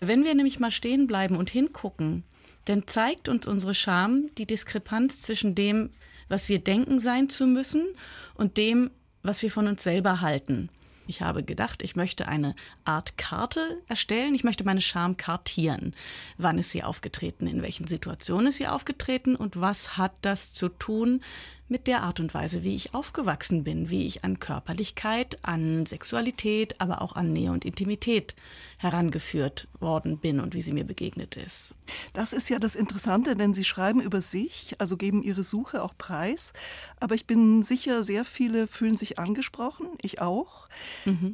Wenn 0.00 0.24
wir 0.24 0.34
nämlich 0.34 0.58
mal 0.60 0.70
stehen 0.70 1.06
bleiben 1.06 1.36
und 1.36 1.50
hingucken, 1.50 2.24
dann 2.68 2.86
zeigt 2.86 3.28
uns 3.28 3.46
unsere 3.46 3.74
Scham 3.74 4.28
die 4.36 4.46
Diskrepanz 4.46 5.22
zwischen 5.22 5.54
dem, 5.54 5.90
was 6.28 6.48
wir 6.48 6.58
denken 6.58 7.00
sein 7.00 7.28
zu 7.30 7.46
müssen 7.46 7.86
und 8.34 8.56
dem, 8.58 8.90
was 9.22 9.42
wir 9.42 9.50
von 9.50 9.66
uns 9.66 9.82
selber 9.82 10.20
halten. 10.20 10.68
Ich 11.08 11.22
habe 11.22 11.42
gedacht, 11.42 11.82
ich 11.82 11.96
möchte 11.96 12.28
eine 12.28 12.54
Art 12.84 13.16
Karte 13.16 13.80
erstellen. 13.88 14.34
Ich 14.34 14.44
möchte 14.44 14.62
meine 14.62 14.82
Scham 14.82 15.16
kartieren. 15.16 15.96
Wann 16.36 16.58
ist 16.58 16.70
sie 16.70 16.84
aufgetreten? 16.84 17.46
In 17.46 17.62
welchen 17.62 17.86
Situationen 17.86 18.48
ist 18.48 18.58
sie 18.58 18.68
aufgetreten? 18.68 19.34
Und 19.34 19.58
was 19.58 19.96
hat 19.96 20.12
das 20.20 20.52
zu 20.52 20.68
tun 20.68 21.22
mit 21.68 21.86
der 21.86 22.02
Art 22.02 22.18
und 22.18 22.32
Weise, 22.34 22.64
wie 22.64 22.74
ich 22.74 22.94
aufgewachsen 22.94 23.62
bin, 23.62 23.90
wie 23.90 24.06
ich 24.06 24.24
an 24.24 24.40
Körperlichkeit, 24.40 25.38
an 25.42 25.86
Sexualität, 25.86 26.80
aber 26.80 27.02
auch 27.02 27.14
an 27.14 27.32
Nähe 27.32 27.52
und 27.52 27.64
Intimität 27.64 28.34
herangeführt 28.78 29.68
worden 29.78 30.18
bin 30.18 30.40
und 30.40 30.54
wie 30.54 30.62
sie 30.62 30.72
mir 30.72 30.84
begegnet 30.84 31.36
ist. 31.36 31.74
Das 32.14 32.32
ist 32.32 32.48
ja 32.48 32.58
das 32.58 32.74
Interessante, 32.74 33.36
denn 33.36 33.54
Sie 33.54 33.64
schreiben 33.64 34.00
über 34.00 34.20
sich, 34.20 34.76
also 34.78 34.96
geben 34.96 35.22
Ihre 35.22 35.44
Suche 35.44 35.82
auch 35.82 35.96
preis. 35.96 36.52
Aber 37.00 37.14
ich 37.14 37.26
bin 37.26 37.62
sicher, 37.62 38.02
sehr 38.04 38.24
viele 38.24 38.66
fühlen 38.66 38.96
sich 38.96 39.18
angesprochen, 39.18 39.88
ich 40.00 40.20
auch. 40.20 40.68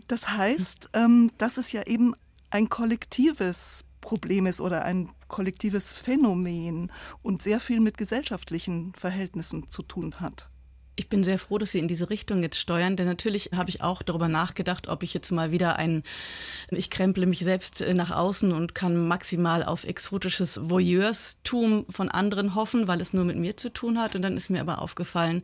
Das 0.09 0.31
heißt, 0.31 0.91
ähm, 0.93 1.31
dass 1.39 1.59
es 1.59 1.73
ja 1.73 1.83
eben 1.87 2.15
ein 2.51 2.69
kollektives 2.69 3.85
Problem 4.01 4.47
ist 4.47 4.61
oder 4.61 4.85
ein 4.85 5.11
kollektives 5.29 5.93
Phänomen 5.95 6.93
und 7.23 7.43
sehr 7.43 7.59
viel 7.59 7.81
mit 7.81 7.99
gesellschaftlichen 7.99 8.93
Verhältnissen 8.95 9.71
zu 9.71 9.83
tun 9.83 10.21
hat. 10.21 10.49
Ich 10.97 11.09
bin 11.09 11.25
sehr 11.25 11.41
froh, 11.41 11.59
dass 11.59 11.73
Sie 11.73 11.81
in 11.81 11.89
diese 11.89 12.09
Richtung 12.09 12.43
jetzt 12.43 12.59
steuern, 12.59 12.97
denn 12.97 13.07
natürlich 13.07 13.51
habe 13.55 13.69
ich 13.69 13.83
auch 13.83 14.03
darüber 14.03 14.29
nachgedacht, 14.29 14.87
ob 14.87 15.03
ich 15.03 15.13
jetzt 15.13 15.33
mal 15.33 15.51
wieder 15.51 15.77
ein, 15.77 16.05
ich 16.71 16.89
kremple 16.89 17.27
mich 17.27 17.41
selbst 17.41 17.81
äh, 17.81 17.95
nach 17.95 18.13
außen 18.13 18.53
und 18.53 18.77
kann 18.77 19.09
maximal 19.09 19.65
auf 19.65 19.85
exotisches 19.85 20.61
Voyeurstum 20.71 21.85
von 21.91 22.09
anderen 22.09 22.55
hoffen, 22.55 22.87
weil 22.87 23.01
es 23.01 23.13
nur 23.13 23.25
mit 23.25 23.37
mir 23.37 23.57
zu 23.57 23.73
tun 23.73 23.99
hat. 23.99 24.15
Und 24.15 24.23
dann 24.23 24.37
ist 24.37 24.51
mir 24.51 24.61
aber 24.61 24.81
aufgefallen, 24.81 25.43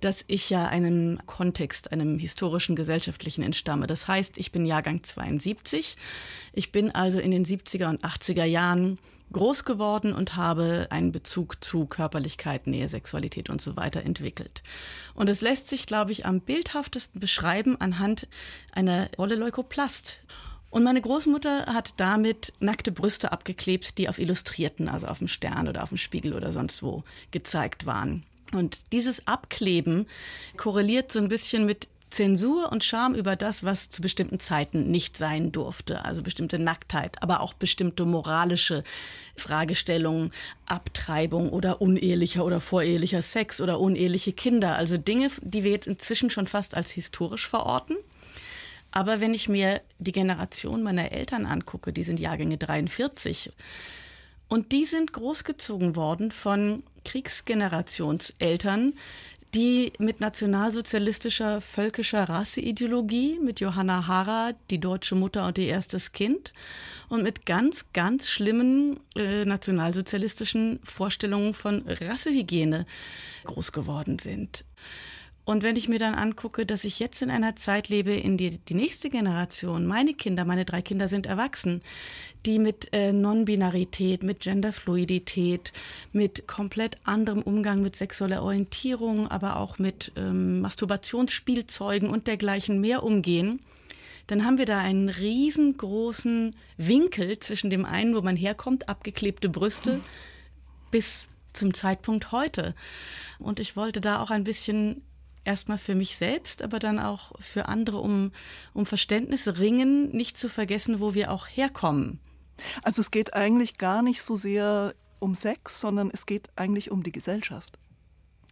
dass 0.00 0.24
ich 0.26 0.50
ja 0.50 0.66
einem 0.66 1.20
Kontext, 1.26 1.92
einem 1.92 2.18
historischen, 2.18 2.74
gesellschaftlichen 2.74 3.42
entstamme. 3.42 3.86
Das 3.86 4.08
heißt, 4.08 4.36
ich 4.36 4.50
bin 4.50 4.64
Jahrgang 4.64 5.04
72. 5.04 5.96
Ich 6.52 6.72
bin 6.72 6.90
also 6.90 7.20
in 7.20 7.30
den 7.30 7.44
70er 7.44 7.88
und 7.88 8.04
80er 8.04 8.44
Jahren 8.44 8.98
groß 9.32 9.64
geworden 9.64 10.12
und 10.12 10.36
habe 10.36 10.86
einen 10.90 11.12
Bezug 11.12 11.62
zu 11.62 11.86
Körperlichkeit, 11.86 12.66
Nähe, 12.66 12.88
Sexualität 12.88 13.50
und 13.50 13.60
so 13.60 13.76
weiter 13.76 14.02
entwickelt. 14.02 14.62
Und 15.14 15.28
es 15.28 15.40
lässt 15.40 15.68
sich, 15.68 15.86
glaube 15.86 16.12
ich, 16.12 16.26
am 16.26 16.40
bildhaftesten 16.40 17.20
beschreiben 17.20 17.80
anhand 17.80 18.28
einer 18.72 19.10
Rolle 19.18 19.34
Leukoplast. 19.34 20.20
Und 20.70 20.84
meine 20.84 21.00
Großmutter 21.00 21.66
hat 21.66 21.94
damit 21.96 22.52
nackte 22.60 22.92
Brüste 22.92 23.32
abgeklebt, 23.32 23.96
die 23.98 24.08
auf 24.08 24.18
Illustrierten, 24.18 24.88
also 24.88 25.06
auf 25.06 25.18
dem 25.18 25.28
Stern 25.28 25.68
oder 25.68 25.82
auf 25.82 25.88
dem 25.88 25.98
Spiegel 25.98 26.34
oder 26.34 26.52
sonst 26.52 26.82
wo 26.82 27.04
gezeigt 27.30 27.86
waren. 27.86 28.24
Und 28.52 28.92
dieses 28.92 29.26
Abkleben 29.26 30.06
korreliert 30.56 31.12
so 31.12 31.18
ein 31.18 31.28
bisschen 31.28 31.66
mit 31.66 31.88
Zensur 32.10 32.72
und 32.72 32.84
Scham 32.84 33.14
über 33.14 33.36
das, 33.36 33.64
was 33.64 33.90
zu 33.90 34.00
bestimmten 34.00 34.40
Zeiten 34.40 34.90
nicht 34.90 35.16
sein 35.16 35.52
durfte, 35.52 36.04
also 36.04 36.22
bestimmte 36.22 36.58
Nacktheit, 36.58 37.22
aber 37.22 37.40
auch 37.40 37.52
bestimmte 37.52 38.04
moralische 38.04 38.82
Fragestellungen, 39.36 40.32
Abtreibung 40.66 41.50
oder 41.50 41.80
unehelicher 41.80 42.44
oder 42.44 42.60
vorehelicher 42.60 43.22
Sex 43.22 43.60
oder 43.60 43.80
uneheliche 43.80 44.32
Kinder, 44.32 44.76
also 44.76 44.96
Dinge, 44.96 45.30
die 45.42 45.64
wir 45.64 45.70
jetzt 45.70 45.86
inzwischen 45.86 46.30
schon 46.30 46.46
fast 46.46 46.74
als 46.76 46.90
historisch 46.90 47.46
verorten. 47.46 47.96
Aber 48.90 49.20
wenn 49.20 49.34
ich 49.34 49.48
mir 49.48 49.82
die 49.98 50.12
Generation 50.12 50.82
meiner 50.82 51.12
Eltern 51.12 51.44
angucke, 51.44 51.92
die 51.92 52.04
sind 52.04 52.20
Jahrgänge 52.20 52.56
43, 52.56 53.50
und 54.48 54.72
die 54.72 54.86
sind 54.86 55.12
großgezogen 55.12 55.94
worden 55.94 56.32
von 56.32 56.82
Kriegsgenerationseltern, 57.04 58.94
die 59.54 59.92
mit 59.98 60.20
nationalsozialistischer, 60.20 61.60
völkischer 61.60 62.24
Rasseideologie, 62.24 63.38
mit 63.40 63.60
Johanna 63.60 64.06
Hara, 64.06 64.52
die 64.70 64.78
deutsche 64.78 65.14
Mutter 65.14 65.46
und 65.46 65.58
ihr 65.58 65.68
erstes 65.68 66.12
Kind, 66.12 66.52
und 67.08 67.22
mit 67.22 67.46
ganz, 67.46 67.86
ganz 67.92 68.28
schlimmen 68.28 69.00
äh, 69.16 69.44
nationalsozialistischen 69.44 70.80
Vorstellungen 70.82 71.54
von 71.54 71.82
Rassehygiene 71.86 72.86
groß 73.44 73.72
geworden 73.72 74.18
sind. 74.18 74.64
Und 75.48 75.62
wenn 75.62 75.76
ich 75.76 75.88
mir 75.88 75.98
dann 75.98 76.14
angucke, 76.14 76.66
dass 76.66 76.84
ich 76.84 76.98
jetzt 76.98 77.22
in 77.22 77.30
einer 77.30 77.56
Zeit 77.56 77.88
lebe, 77.88 78.12
in 78.12 78.36
der 78.36 78.50
die 78.50 78.74
nächste 78.74 79.08
Generation, 79.08 79.86
meine 79.86 80.12
Kinder, 80.12 80.44
meine 80.44 80.66
drei 80.66 80.82
Kinder 80.82 81.08
sind 81.08 81.24
erwachsen, 81.24 81.80
die 82.44 82.58
mit 82.58 82.92
äh, 82.92 83.14
Non-Binarität, 83.14 84.22
mit 84.22 84.40
Genderfluidität, 84.40 85.72
mit 86.12 86.46
komplett 86.46 86.98
anderem 87.04 87.40
Umgang 87.40 87.80
mit 87.80 87.96
sexueller 87.96 88.42
Orientierung, 88.42 89.26
aber 89.28 89.56
auch 89.56 89.78
mit 89.78 90.12
ähm, 90.16 90.60
Masturbationsspielzeugen 90.60 92.10
und 92.10 92.26
dergleichen 92.26 92.78
mehr 92.82 93.02
umgehen, 93.02 93.60
dann 94.26 94.44
haben 94.44 94.58
wir 94.58 94.66
da 94.66 94.76
einen 94.76 95.08
riesengroßen 95.08 96.56
Winkel 96.76 97.40
zwischen 97.40 97.70
dem 97.70 97.86
einen, 97.86 98.14
wo 98.14 98.20
man 98.20 98.36
herkommt, 98.36 98.90
abgeklebte 98.90 99.48
Brüste, 99.48 100.00
bis 100.90 101.26
zum 101.54 101.72
Zeitpunkt 101.72 102.32
heute. 102.32 102.74
Und 103.38 103.60
ich 103.60 103.76
wollte 103.76 104.02
da 104.02 104.20
auch 104.20 104.30
ein 104.30 104.44
bisschen 104.44 105.00
erstmal 105.48 105.78
für 105.78 105.94
mich 105.94 106.16
selbst, 106.16 106.62
aber 106.62 106.78
dann 106.78 106.98
auch 106.98 107.32
für 107.40 107.66
andere 107.66 107.98
um, 107.98 108.32
um 108.74 108.84
Verständnis 108.84 109.48
ringen, 109.58 110.10
nicht 110.10 110.36
zu 110.36 110.50
vergessen, 110.50 111.00
wo 111.00 111.14
wir 111.14 111.32
auch 111.32 111.46
herkommen. 111.46 112.20
Also 112.82 113.00
es 113.00 113.10
geht 113.10 113.32
eigentlich 113.32 113.78
gar 113.78 114.02
nicht 114.02 114.22
so 114.22 114.36
sehr 114.36 114.94
um 115.20 115.34
Sex, 115.34 115.80
sondern 115.80 116.10
es 116.12 116.26
geht 116.26 116.50
eigentlich 116.56 116.90
um 116.90 117.02
die 117.02 117.12
Gesellschaft. 117.12 117.78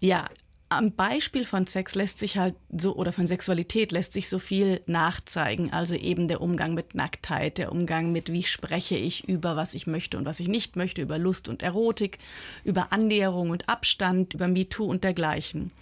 Ja, 0.01 0.29
am 0.69 0.93
Beispiel 0.93 1.45
von 1.45 1.67
Sex 1.67 1.95
lässt 1.95 2.19
sich 2.19 2.39
halt 2.39 2.57
so 2.77 2.97
oder 2.97 3.13
von 3.13 3.27
Sexualität 3.27 3.93
lässt 3.93 4.13
sich 4.15 4.29
so 4.29 4.39
viel 4.39 4.81
nachzeigen. 4.87 5.73
Also 5.73 5.95
eben 5.95 6.29
der 6.29 6.41
Umgang 6.41 6.75
mit 6.75 6.95
Nacktheit, 6.95 7.59
der 7.59 7.71
Umgang 7.71 8.11
mit 8.11 8.33
wie 8.33 8.43
spreche 8.43 8.97
ich 8.97 9.29
über 9.29 9.55
was 9.55 9.75
ich 9.75 9.87
möchte 9.87 10.17
und 10.17 10.25
was 10.25 10.41
ich 10.41 10.49
nicht 10.49 10.77
möchte, 10.77 11.03
über 11.03 11.19
Lust 11.19 11.49
und 11.49 11.63
Erotik, 11.63 12.19
über 12.65 12.93
Annäherung 12.93 13.51
und 13.51 13.69
Abstand, 13.69 14.35
über 14.35 14.49
MeToo 14.49 14.87
und 14.87 15.05
dergleichen. 15.05 15.73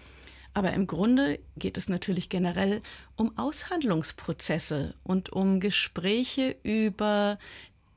Aber 0.55 0.73
im 0.73 0.87
Grunde 0.87 1.41
geht 1.57 1.77
es 1.77 1.89
natürlich 1.89 2.29
generell 2.29 2.81
um 3.17 3.37
Aushandlungsprozesse 3.37 4.95
und 5.03 5.31
um 5.31 5.59
Gespräche 5.59 6.57
über 6.63 7.39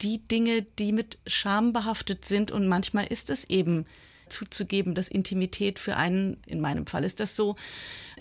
die 0.01 0.19
Dinge, 0.27 0.63
die 0.63 0.91
mit 0.91 1.19
Scham 1.27 1.71
behaftet 1.71 2.25
sind. 2.25 2.51
Und 2.51 2.67
manchmal 2.67 3.05
ist 3.07 3.29
es 3.29 3.45
eben 3.45 3.85
zuzugeben, 4.27 4.95
dass 4.95 5.07
Intimität 5.07 5.79
für 5.79 5.95
einen, 5.95 6.37
in 6.45 6.59
meinem 6.59 6.87
Fall 6.87 7.03
ist 7.03 7.19
das 7.19 7.35
so, 7.35 7.55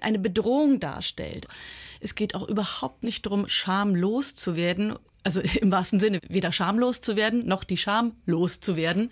eine 0.00 0.18
Bedrohung 0.18 0.80
darstellt. 0.80 1.48
Es 2.00 2.14
geht 2.14 2.34
auch 2.34 2.46
überhaupt 2.46 3.02
nicht 3.02 3.26
darum, 3.26 3.48
schamlos 3.48 4.34
zu 4.34 4.54
werden, 4.54 4.98
also 5.26 5.40
im 5.60 5.70
wahrsten 5.72 6.00
Sinne 6.00 6.20
weder 6.28 6.52
schamlos 6.52 7.02
zu 7.02 7.16
werden, 7.16 7.46
noch 7.46 7.64
die 7.64 7.76
Scham 7.76 8.12
loszuwerden. 8.24 9.10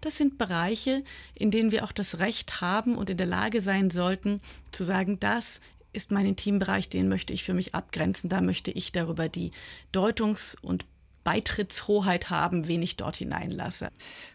Das 0.00 0.16
sind 0.16 0.38
Bereiche, 0.38 1.04
in 1.34 1.52
denen 1.52 1.70
wir 1.70 1.84
auch 1.84 1.92
das 1.92 2.18
Recht 2.18 2.60
haben 2.60 2.96
und 2.96 3.10
in 3.10 3.18
der 3.18 3.26
Lage 3.26 3.60
sein 3.60 3.90
sollten, 3.90 4.40
zu 4.72 4.82
sagen, 4.82 5.20
das 5.20 5.60
ist 5.92 6.10
mein 6.10 6.26
Intimbereich, 6.26 6.88
den 6.88 7.08
möchte 7.08 7.34
ich 7.34 7.44
für 7.44 7.52
mich 7.52 7.74
abgrenzen, 7.74 8.30
da 8.30 8.40
möchte 8.40 8.70
ich 8.70 8.92
darüber 8.92 9.28
die 9.28 9.52
Deutungs- 9.92 10.56
und 10.62 10.86
Beitrittshoheit 11.22 12.30
haben, 12.30 12.66
wen 12.66 12.82
ich 12.82 12.96
dort 12.96 13.16
hineinlasse. 13.16 13.90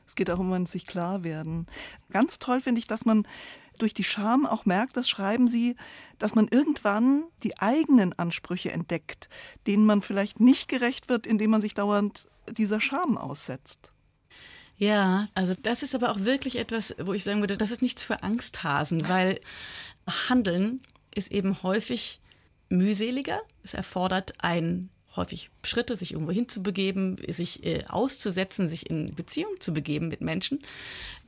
Es 0.05 0.15
geht 0.15 0.29
auch 0.29 0.39
um 0.39 0.53
ein 0.53 0.67
sich 0.67 0.85
klar 0.85 1.23
werden. 1.23 1.65
Ganz 2.11 2.39
toll 2.39 2.61
finde 2.61 2.79
ich, 2.79 2.87
dass 2.87 3.05
man 3.05 3.27
durch 3.77 3.93
die 3.93 4.03
Scham 4.03 4.45
auch 4.45 4.65
merkt, 4.65 4.97
das 4.97 5.09
schreiben 5.09 5.47
Sie, 5.47 5.75
dass 6.19 6.35
man 6.35 6.47
irgendwann 6.47 7.23
die 7.43 7.57
eigenen 7.59 8.13
Ansprüche 8.13 8.71
entdeckt, 8.71 9.29
denen 9.65 9.85
man 9.85 10.01
vielleicht 10.01 10.39
nicht 10.39 10.67
gerecht 10.67 11.09
wird, 11.09 11.27
indem 11.27 11.51
man 11.51 11.61
sich 11.61 11.73
dauernd 11.73 12.27
dieser 12.49 12.79
Scham 12.79 13.17
aussetzt. 13.17 13.91
Ja, 14.77 15.27
also 15.33 15.55
das 15.55 15.81
ist 15.81 15.95
aber 15.95 16.11
auch 16.11 16.19
wirklich 16.19 16.57
etwas, 16.57 16.95
wo 16.99 17.13
ich 17.13 17.23
sagen 17.23 17.39
würde, 17.39 17.57
das 17.57 17.71
ist 17.71 17.81
nichts 17.81 18.03
für 18.03 18.21
Angsthasen, 18.21 19.09
weil 19.09 19.39
Handeln 20.29 20.81
ist 21.15 21.31
eben 21.31 21.63
häufig 21.63 22.21
mühseliger. 22.69 23.41
Es 23.63 23.73
erfordert 23.73 24.35
ein 24.43 24.89
häufig 25.15 25.49
Schritte, 25.63 25.95
sich 25.95 26.13
irgendwo 26.13 26.31
hinzubegeben, 26.31 27.17
sich 27.27 27.65
äh, 27.65 27.83
auszusetzen, 27.87 28.69
sich 28.69 28.89
in 28.89 29.15
Beziehung 29.15 29.59
zu 29.59 29.73
begeben 29.73 30.07
mit 30.09 30.21
Menschen. 30.21 30.59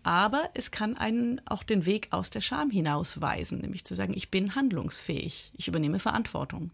Aber 0.04 0.50
es 0.54 0.72
kann 0.72 0.96
einen 0.98 1.42
auch 1.46 1.64
den 1.64 1.86
Weg 1.86 2.08
aus 2.12 2.30
der 2.30 2.42
Scham 2.42 2.72
hinausweisen, 2.72 3.60
nämlich 3.60 3.86
zu 3.86 3.96
sagen, 3.96 4.14
ich 4.16 4.32
bin 4.32 4.56
handlungsfähig, 4.56 5.52
ich 5.58 5.68
übernehme 5.68 6.00
Verantwortung. 6.00 6.72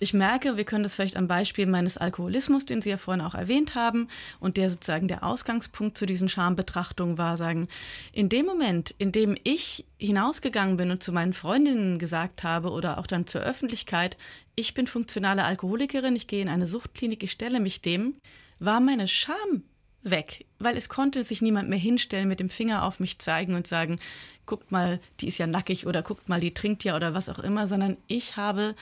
Ich 0.00 0.12
merke, 0.12 0.56
wir 0.56 0.64
können 0.64 0.82
das 0.82 0.94
vielleicht 0.94 1.16
am 1.16 1.28
Beispiel 1.28 1.66
meines 1.66 1.96
Alkoholismus, 1.96 2.66
den 2.66 2.82
Sie 2.82 2.90
ja 2.90 2.96
vorhin 2.96 3.24
auch 3.24 3.34
erwähnt 3.34 3.74
haben, 3.74 4.08
und 4.40 4.56
der 4.56 4.68
sozusagen 4.68 5.08
der 5.08 5.22
Ausgangspunkt 5.22 5.96
zu 5.96 6.04
diesen 6.04 6.28
Schambetrachtungen 6.28 7.16
war, 7.16 7.36
sagen, 7.36 7.68
in 8.12 8.28
dem 8.28 8.44
Moment, 8.44 8.94
in 8.98 9.12
dem 9.12 9.36
ich 9.44 9.84
hinausgegangen 9.98 10.76
bin 10.76 10.90
und 10.90 11.02
zu 11.02 11.12
meinen 11.12 11.32
Freundinnen 11.32 11.98
gesagt 11.98 12.42
habe 12.42 12.70
oder 12.70 12.98
auch 12.98 13.06
dann 13.06 13.26
zur 13.26 13.42
Öffentlichkeit, 13.42 14.16
ich 14.56 14.74
bin 14.74 14.86
funktionale 14.86 15.44
Alkoholikerin, 15.44 16.16
ich 16.16 16.26
gehe 16.26 16.42
in 16.42 16.48
eine 16.48 16.66
Suchtklinik, 16.66 17.22
ich 17.22 17.32
stelle 17.32 17.60
mich 17.60 17.80
dem, 17.80 18.14
war 18.58 18.80
meine 18.80 19.08
Scham 19.08 19.62
weg, 20.04 20.46
weil 20.58 20.76
es 20.76 20.88
konnte 20.88 21.24
sich 21.24 21.42
niemand 21.42 21.68
mehr 21.68 21.78
hinstellen, 21.78 22.28
mit 22.28 22.40
dem 22.40 22.50
Finger 22.50 22.84
auf 22.84 23.00
mich 23.00 23.18
zeigen 23.18 23.54
und 23.54 23.66
sagen, 23.66 23.98
guckt 24.46 24.72
mal, 24.72 25.00
die 25.20 25.28
ist 25.28 25.38
ja 25.38 25.46
nackig 25.46 25.86
oder 25.86 26.02
guckt 26.02 26.28
mal, 26.28 26.40
die 26.40 26.54
trinkt 26.54 26.84
ja 26.84 26.96
oder 26.96 27.14
was 27.14 27.28
auch 27.28 27.38
immer, 27.38 27.66
sondern 27.66 27.96
ich 28.06 28.36
habe 28.36 28.74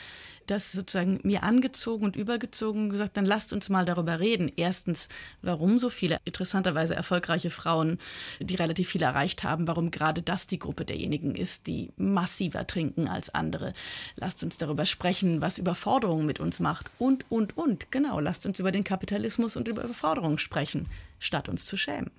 das 0.47 0.73
sozusagen 0.73 1.21
mir 1.23 1.43
angezogen 1.43 2.05
und 2.05 2.17
übergezogen 2.17 2.85
und 2.85 2.91
gesagt, 2.91 3.17
dann 3.17 3.27
lasst 3.27 3.53
uns 3.53 3.69
mal 3.69 3.85
darüber 3.85 4.21
reden. 4.21 4.51
Erstens, 4.57 5.09
warum 5.41 5.79
so 5.79 5.91
viele 5.91 6.21
interessanterweise 6.25 6.95
erfolgreiche 6.95 7.51
Frauen, 7.51 7.99
die 8.41 8.55
relativ 8.57 8.89
viel 8.89 9.03
erreicht 9.03 9.45
haben, 9.45 9.69
warum 9.69 9.91
gerade 9.91 10.23
das 10.23 10.47
die 10.47 10.59
Gruppe 10.59 10.85
derjenigen 10.85 11.35
ist, 11.35 11.67
die 11.67 11.93
massiver 11.97 12.67
trinken 12.67 13.09
als 13.09 13.35
andere. 13.35 13.73
Lasst 14.17 14.43
uns 14.43 14.59
darüber 14.59 14.87
sprechen, 14.87 15.41
was 15.41 15.59
Überforderung 15.59 16.27
mit 16.27 16.41
uns 16.41 16.61
macht 16.61 16.91
und, 16.99 17.25
und, 17.31 17.57
und. 17.57 17.91
Genau, 17.91 18.21
lasst 18.21 18.47
uns 18.47 18.59
über 18.59 18.73
den 18.73 18.85
Kapitalismus 18.85 19.57
und 19.57 19.69
über 19.69 19.85
Überforderung 19.85 20.39
sprechen, 20.39 20.89
statt 21.19 21.49
uns 21.49 21.65
zu 21.67 21.77
schämen. 21.77 22.11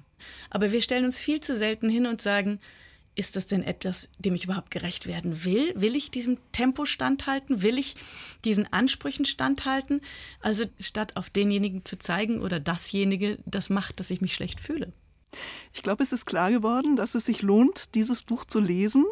Aber 0.50 0.72
wir 0.72 0.82
stellen 0.82 1.06
uns 1.06 1.20
viel 1.20 1.42
zu 1.42 1.56
selten 1.56 1.90
hin 1.90 2.06
und 2.06 2.22
sagen, 2.22 2.60
ist 3.16 3.36
das 3.36 3.48
denn 3.48 3.64
etwas, 3.64 4.10
dem 4.18 4.36
ich 4.36 4.46
überhaupt 4.46 4.72
gerecht 4.72 5.08
werden 5.08 5.44
will? 5.44 5.74
Will 5.76 5.96
ich 5.96 6.12
diesem 6.12 6.38
Tempo 6.52 6.86
standhalten? 6.86 7.62
Will 7.62 7.78
ich 7.78 7.96
diesen 8.44 8.72
Ansprüchen 8.72 9.26
standhalten? 9.26 10.02
Also 10.42 10.66
statt 10.80 11.16
auf 11.16 11.30
denjenigen 11.30 11.86
zu 11.86 11.98
zeigen 11.98 12.42
oder 12.42 12.60
dasjenige 12.60 13.40
das 13.46 13.70
macht, 13.70 14.00
dass 14.00 14.10
ich 14.10 14.22
mich 14.22 14.34
schlecht 14.34 14.60
fühle. 14.60 14.94
Ich 15.74 15.82
glaube, 15.82 16.04
es 16.04 16.12
ist 16.12 16.26
klar 16.26 16.52
geworden, 16.52 16.96
dass 16.96 17.16
es 17.16 17.26
sich 17.26 17.42
lohnt, 17.42 17.96
dieses 17.96 18.22
Buch 18.22 18.46
zu 18.46 18.60
lesen. 18.60 19.06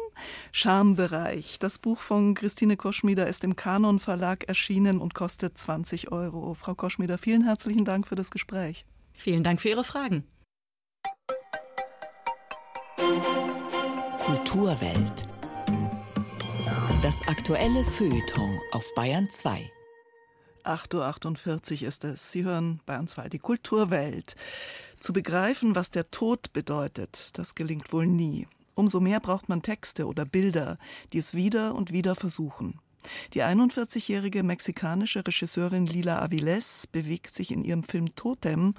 Schambereich. 0.52 1.58
Das 1.58 1.78
Buch 1.78 2.00
von 2.00 2.34
Christine 2.34 2.76
Koschmieder 2.76 3.26
ist 3.26 3.44
im 3.44 3.56
Kanon 3.56 3.98
Verlag 3.98 4.44
erschienen 4.44 4.98
und 4.98 5.14
kostet 5.14 5.58
20 5.58 6.12
Euro. 6.12 6.54
Frau 6.54 6.74
Koschmieder, 6.74 7.18
vielen 7.18 7.44
herzlichen 7.44 7.84
Dank 7.84 8.06
für 8.06 8.14
das 8.14 8.30
Gespräch. 8.30 8.84
Vielen 9.12 9.42
Dank 9.42 9.60
für 9.60 9.68
Ihre 9.68 9.84
Fragen. 9.84 10.24
Kulturwelt. 14.52 15.26
Das 17.00 17.26
aktuelle 17.26 17.84
Feuilleton 17.84 18.60
auf 18.72 18.84
Bayern 18.94 19.30
2. 19.30 19.70
8.48 20.64 21.80
Uhr 21.80 21.88
ist 21.88 22.04
es. 22.04 22.32
Sie 22.32 22.44
hören 22.44 22.78
Bayern 22.84 23.08
2, 23.08 23.30
die 23.30 23.38
Kulturwelt. 23.38 24.36
Zu 25.00 25.14
begreifen, 25.14 25.74
was 25.74 25.90
der 25.90 26.10
Tod 26.10 26.52
bedeutet, 26.52 27.38
das 27.38 27.54
gelingt 27.54 27.94
wohl 27.94 28.06
nie. 28.06 28.46
Umso 28.74 29.00
mehr 29.00 29.20
braucht 29.20 29.48
man 29.48 29.62
Texte 29.62 30.06
oder 30.06 30.26
Bilder, 30.26 30.76
die 31.14 31.18
es 31.18 31.32
wieder 31.32 31.74
und 31.74 31.90
wieder 31.90 32.14
versuchen. 32.14 32.78
Die 33.32 33.42
41-jährige 33.42 34.42
mexikanische 34.42 35.26
Regisseurin 35.26 35.86
Lila 35.86 36.20
Aviles 36.20 36.86
bewegt 36.86 37.34
sich 37.34 37.52
in 37.52 37.64
ihrem 37.64 37.84
Film 37.84 38.14
Totem 38.16 38.74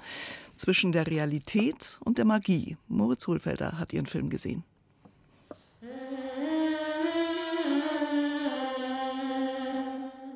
zwischen 0.56 0.92
der 0.92 1.08
Realität 1.08 1.98
und 2.04 2.18
der 2.18 2.26
Magie. 2.26 2.76
Moritz 2.86 3.26
Hohlfelder 3.26 3.76
hat 3.76 3.92
ihren 3.92 4.06
Film 4.06 4.30
gesehen. 4.30 4.62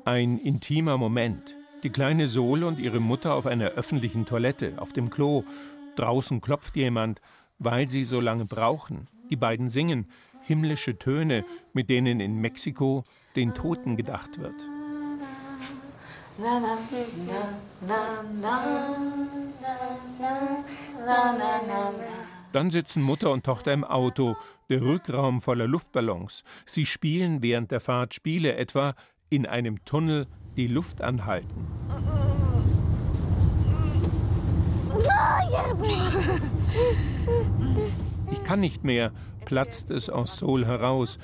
Ein 0.09 0.39
intimer 0.39 0.97
Moment. 0.97 1.55
Die 1.83 1.91
kleine 1.91 2.29
Sol 2.29 2.65
und 2.65 2.79
ihre 2.79 2.99
Mutter 2.99 3.35
auf 3.35 3.45
einer 3.45 3.73
öffentlichen 3.73 4.25
Toilette, 4.25 4.73
auf 4.79 4.95
dem 4.95 5.11
Klo. 5.11 5.45
Draußen 5.97 6.41
klopft 6.41 6.77
jemand, 6.77 7.21
weil 7.59 7.91
sie 7.91 8.05
so 8.05 8.19
lange 8.19 8.47
brauchen. 8.47 9.07
Die 9.29 9.37
beiden 9.37 9.69
singen 9.69 10.07
himmlische 10.47 10.99
Töne, 10.99 11.45
mit 11.75 11.91
denen 11.91 12.21
in 12.21 12.37
Mexiko 12.37 13.05
den 13.37 13.53
Toten 13.53 13.99
gedacht 13.99 14.39
wird. 14.39 14.55
Dann 22.55 22.71
sitzen 22.71 23.03
Mutter 23.03 23.31
und 23.31 23.45
Tochter 23.45 23.75
im 23.75 23.85
Auto, 23.85 24.37
der 24.71 24.81
Rückraum 24.81 25.43
voller 25.43 25.67
Luftballons. 25.67 26.45
Sie 26.65 26.87
spielen 26.87 27.43
während 27.43 27.71
der 27.71 27.81
Fahrt 27.81 28.15
Spiele, 28.15 28.57
etwa 28.57 28.95
in 29.31 29.47
einem 29.47 29.85
Tunnel 29.85 30.27
die 30.57 30.67
Luft 30.67 31.03
anhalten. 31.03 31.67
Ich 38.31 38.45
kann 38.45 38.61
nicht 38.61 38.85
mehr, 38.85 39.13
platzt 39.45 39.91
es 39.91 40.11
aus 40.11 40.39
Sol 40.39 40.67
heraus. 40.67 41.19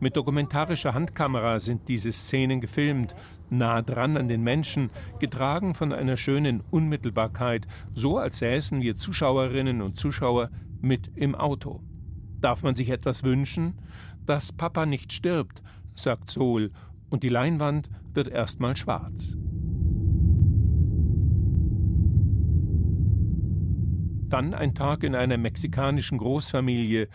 Mit 0.00 0.16
dokumentarischer 0.16 0.94
Handkamera 0.94 1.60
sind 1.60 1.88
diese 1.88 2.12
Szenen 2.12 2.60
gefilmt, 2.60 3.14
nah 3.50 3.82
dran 3.82 4.16
an 4.16 4.28
den 4.28 4.42
Menschen, 4.42 4.90
getragen 5.18 5.74
von 5.74 5.92
einer 5.92 6.16
schönen 6.16 6.62
Unmittelbarkeit, 6.70 7.66
so 7.94 8.18
als 8.18 8.38
säßen 8.38 8.82
wir 8.82 8.96
Zuschauerinnen 8.96 9.80
und 9.80 9.98
Zuschauer 9.98 10.50
mit 10.80 11.10
im 11.14 11.34
Auto. 11.34 11.80
Darf 12.40 12.62
man 12.62 12.74
sich 12.74 12.90
etwas 12.90 13.22
wünschen? 13.22 13.78
Dass 14.26 14.52
Papa 14.52 14.84
nicht 14.84 15.12
stirbt, 15.12 15.62
sagt 15.94 16.30
Sol, 16.30 16.72
und 17.14 17.22
die 17.22 17.28
Leinwand 17.28 17.88
wird 18.12 18.26
erstmal 18.26 18.76
schwarz. 18.76 19.36
Dann 24.28 24.52
ein 24.52 24.74
Tag 24.74 25.04
in 25.04 25.14
einer 25.14 25.36
mexikanischen 25.36 26.18
Großfamilie. 26.18 27.06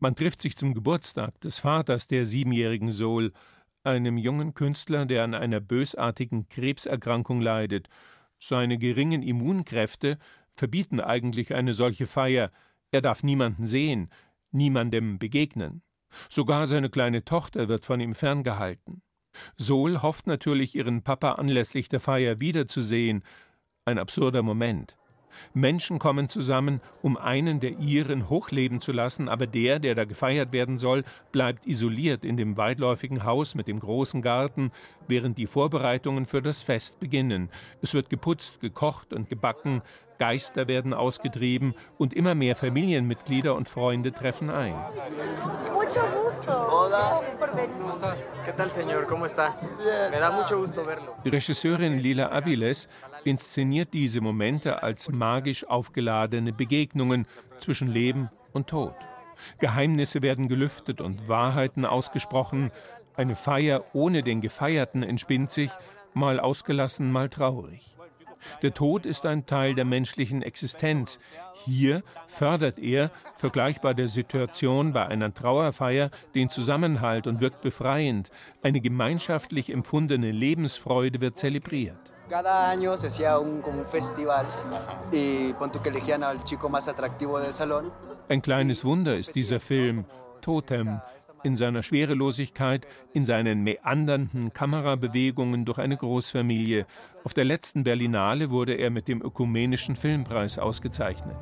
Man 0.00 0.16
trifft 0.16 0.42
sich 0.42 0.56
zum 0.56 0.74
Geburtstag 0.74 1.40
des 1.40 1.60
Vaters 1.60 2.08
der 2.08 2.26
siebenjährigen 2.26 2.90
Sol, 2.90 3.32
einem 3.84 4.18
jungen 4.18 4.54
Künstler, 4.54 5.06
der 5.06 5.22
an 5.22 5.34
einer 5.34 5.60
bösartigen 5.60 6.48
Krebserkrankung 6.48 7.40
leidet. 7.40 7.88
Seine 8.40 8.76
geringen 8.76 9.22
Immunkräfte 9.22 10.18
verbieten 10.56 10.98
eigentlich 10.98 11.54
eine 11.54 11.74
solche 11.74 12.08
Feier. 12.08 12.50
Er 12.90 13.02
darf 13.02 13.22
niemanden 13.22 13.68
sehen, 13.68 14.10
niemandem 14.50 15.20
begegnen. 15.20 15.82
Sogar 16.28 16.66
seine 16.66 16.90
kleine 16.90 17.24
Tochter 17.24 17.68
wird 17.68 17.84
von 17.84 18.00
ihm 18.00 18.16
ferngehalten. 18.16 19.04
Sol 19.56 20.02
hofft 20.02 20.26
natürlich, 20.26 20.74
ihren 20.74 21.02
Papa 21.02 21.32
anlässlich 21.32 21.88
der 21.88 22.00
Feier 22.00 22.40
wiederzusehen. 22.40 23.24
Ein 23.84 23.98
absurder 23.98 24.42
Moment. 24.42 24.96
Menschen 25.52 25.98
kommen 25.98 26.28
zusammen, 26.28 26.80
um 27.02 27.16
einen 27.16 27.60
der 27.60 27.78
ihren 27.78 28.28
hochleben 28.28 28.80
zu 28.80 28.92
lassen, 28.92 29.28
aber 29.28 29.46
der, 29.46 29.78
der 29.78 29.94
da 29.94 30.04
gefeiert 30.04 30.52
werden 30.52 30.78
soll, 30.78 31.04
bleibt 31.32 31.66
isoliert 31.66 32.24
in 32.24 32.36
dem 32.36 32.56
weitläufigen 32.56 33.24
Haus 33.24 33.54
mit 33.54 33.66
dem 33.66 33.80
großen 33.80 34.22
Garten, 34.22 34.72
während 35.08 35.38
die 35.38 35.46
Vorbereitungen 35.46 36.26
für 36.26 36.42
das 36.42 36.62
Fest 36.62 37.00
beginnen. 37.00 37.50
Es 37.82 37.94
wird 37.94 38.10
geputzt, 38.10 38.60
gekocht 38.60 39.12
und 39.12 39.28
gebacken, 39.28 39.82
Geister 40.18 40.68
werden 40.68 40.94
ausgetrieben 40.94 41.74
und 41.98 42.14
immer 42.14 42.34
mehr 42.34 42.56
Familienmitglieder 42.56 43.54
und 43.54 43.68
Freunde 43.68 44.12
treffen 44.12 44.50
ein. 44.50 44.74
Regisseurin 51.24 51.98
Lila 51.98 52.30
Aviles 52.30 52.88
inszeniert 53.26 53.92
diese 53.92 54.20
Momente 54.20 54.82
als 54.82 55.10
magisch 55.10 55.66
aufgeladene 55.66 56.52
Begegnungen 56.52 57.26
zwischen 57.60 57.88
Leben 57.88 58.30
und 58.52 58.68
Tod. 58.68 58.94
Geheimnisse 59.58 60.22
werden 60.22 60.48
gelüftet 60.48 61.00
und 61.00 61.28
Wahrheiten 61.28 61.84
ausgesprochen. 61.84 62.70
Eine 63.16 63.36
Feier 63.36 63.84
ohne 63.92 64.22
den 64.22 64.40
Gefeierten 64.40 65.02
entspinnt 65.02 65.50
sich, 65.50 65.70
mal 66.14 66.40
ausgelassen, 66.40 67.10
mal 67.10 67.28
traurig. 67.28 67.96
Der 68.62 68.74
Tod 68.74 69.06
ist 69.06 69.26
ein 69.26 69.46
Teil 69.46 69.74
der 69.74 69.84
menschlichen 69.84 70.42
Existenz. 70.42 71.18
Hier 71.64 72.02
fördert 72.26 72.78
er, 72.78 73.10
vergleichbar 73.36 73.94
der 73.94 74.08
Situation 74.08 74.92
bei 74.92 75.06
einer 75.06 75.32
Trauerfeier, 75.32 76.10
den 76.34 76.50
Zusammenhalt 76.50 77.26
und 77.26 77.40
wirkt 77.40 77.62
befreiend. 77.62 78.30
Eine 78.62 78.80
gemeinschaftlich 78.80 79.72
empfundene 79.72 80.30
Lebensfreude 80.30 81.20
wird 81.20 81.38
zelebriert. 81.38 82.13
Cada 82.28 82.70
año 82.70 82.96
se 82.96 83.08
hacía 83.08 83.38
un, 83.38 83.60
como 83.60 83.80
un 83.80 83.86
festival 83.86 84.46
y 85.12 85.52
pon 85.54 85.70
tú 85.70 85.80
que 85.82 85.90
elegían 85.90 86.22
al 86.22 86.42
chico 86.44 86.68
más 86.68 86.88
atractivo 86.88 87.38
del 87.38 87.52
salón. 87.52 87.92
Ein 88.28 88.40
kleines 88.40 88.84
Wunder 88.84 89.18
ist 89.18 89.34
dieser 89.34 89.60
Film 89.60 90.06
Totem 90.40 91.00
in 91.42 91.58
seiner 91.58 91.82
Schwerelosigkeit, 91.82 92.86
in 93.12 93.26
seinen 93.26 93.62
meandernden 93.62 94.54
Kamerabewegungen 94.54 95.66
durch 95.66 95.78
eine 95.78 95.98
Großfamilie. 95.98 96.86
Auf 97.22 97.34
der 97.34 97.44
letzten 97.44 97.84
Berlinale 97.84 98.50
wurde 98.50 98.74
er 98.74 98.90
mit 98.90 99.06
dem 99.08 99.20
Ökumenischen 99.22 99.94
Filmpreis 99.94 100.58
ausgezeichnet. 100.58 101.36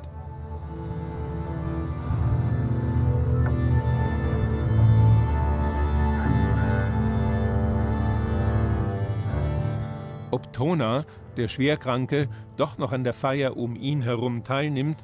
Ob 10.33 10.51
Tona, 10.51 11.05
der 11.37 11.47
Schwerkranke, 11.47 12.27
doch 12.57 12.79
noch 12.79 12.91
an 12.91 13.03
der 13.03 13.13
Feier 13.13 13.55
um 13.55 13.75
ihn 13.75 14.01
herum 14.01 14.43
teilnimmt, 14.43 15.03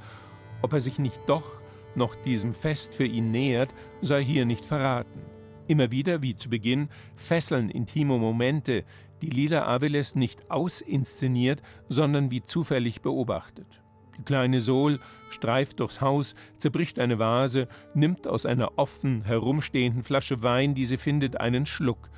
ob 0.64 0.74
er 0.74 0.82
sich 0.82 0.98
nicht 0.98 1.22
doch 1.28 1.62
noch 1.94 2.16
diesem 2.16 2.56
Fest 2.56 2.96
für 2.96 3.06
ihn 3.06 3.30
nähert, 3.30 3.72
sei 4.02 4.24
hier 4.24 4.48
nicht 4.48 4.66
verraten. 4.66 5.22
Immer 5.68 5.92
wieder, 5.92 6.24
wie 6.24 6.36
zu 6.36 6.50
Beginn, 6.50 6.90
fesseln 7.16 7.70
intime 7.70 8.18
Momente, 8.18 8.86
die 9.22 9.30
Lila 9.30 9.68
Aviles 9.68 10.16
nicht 10.16 10.50
ausinszeniert, 10.50 11.62
sondern 11.90 12.32
wie 12.32 12.44
zufällig 12.44 13.04
beobachtet. 13.04 13.84
Die 14.18 14.24
kleine 14.24 14.62
Sol 14.62 15.00
streift 15.30 15.80
durchs 15.80 16.02
Haus, 16.02 16.34
zerbricht 16.58 16.98
eine 16.98 17.20
Vase, 17.20 17.68
nimmt 17.94 18.26
aus 18.26 18.48
einer 18.48 18.80
offen 18.80 19.22
herumstehenden 19.26 20.02
Flasche 20.02 20.42
Wein, 20.42 20.74
die 20.74 20.86
sie 20.86 20.98
findet, 20.98 21.40
einen 21.40 21.68
Schluck. 21.68 22.10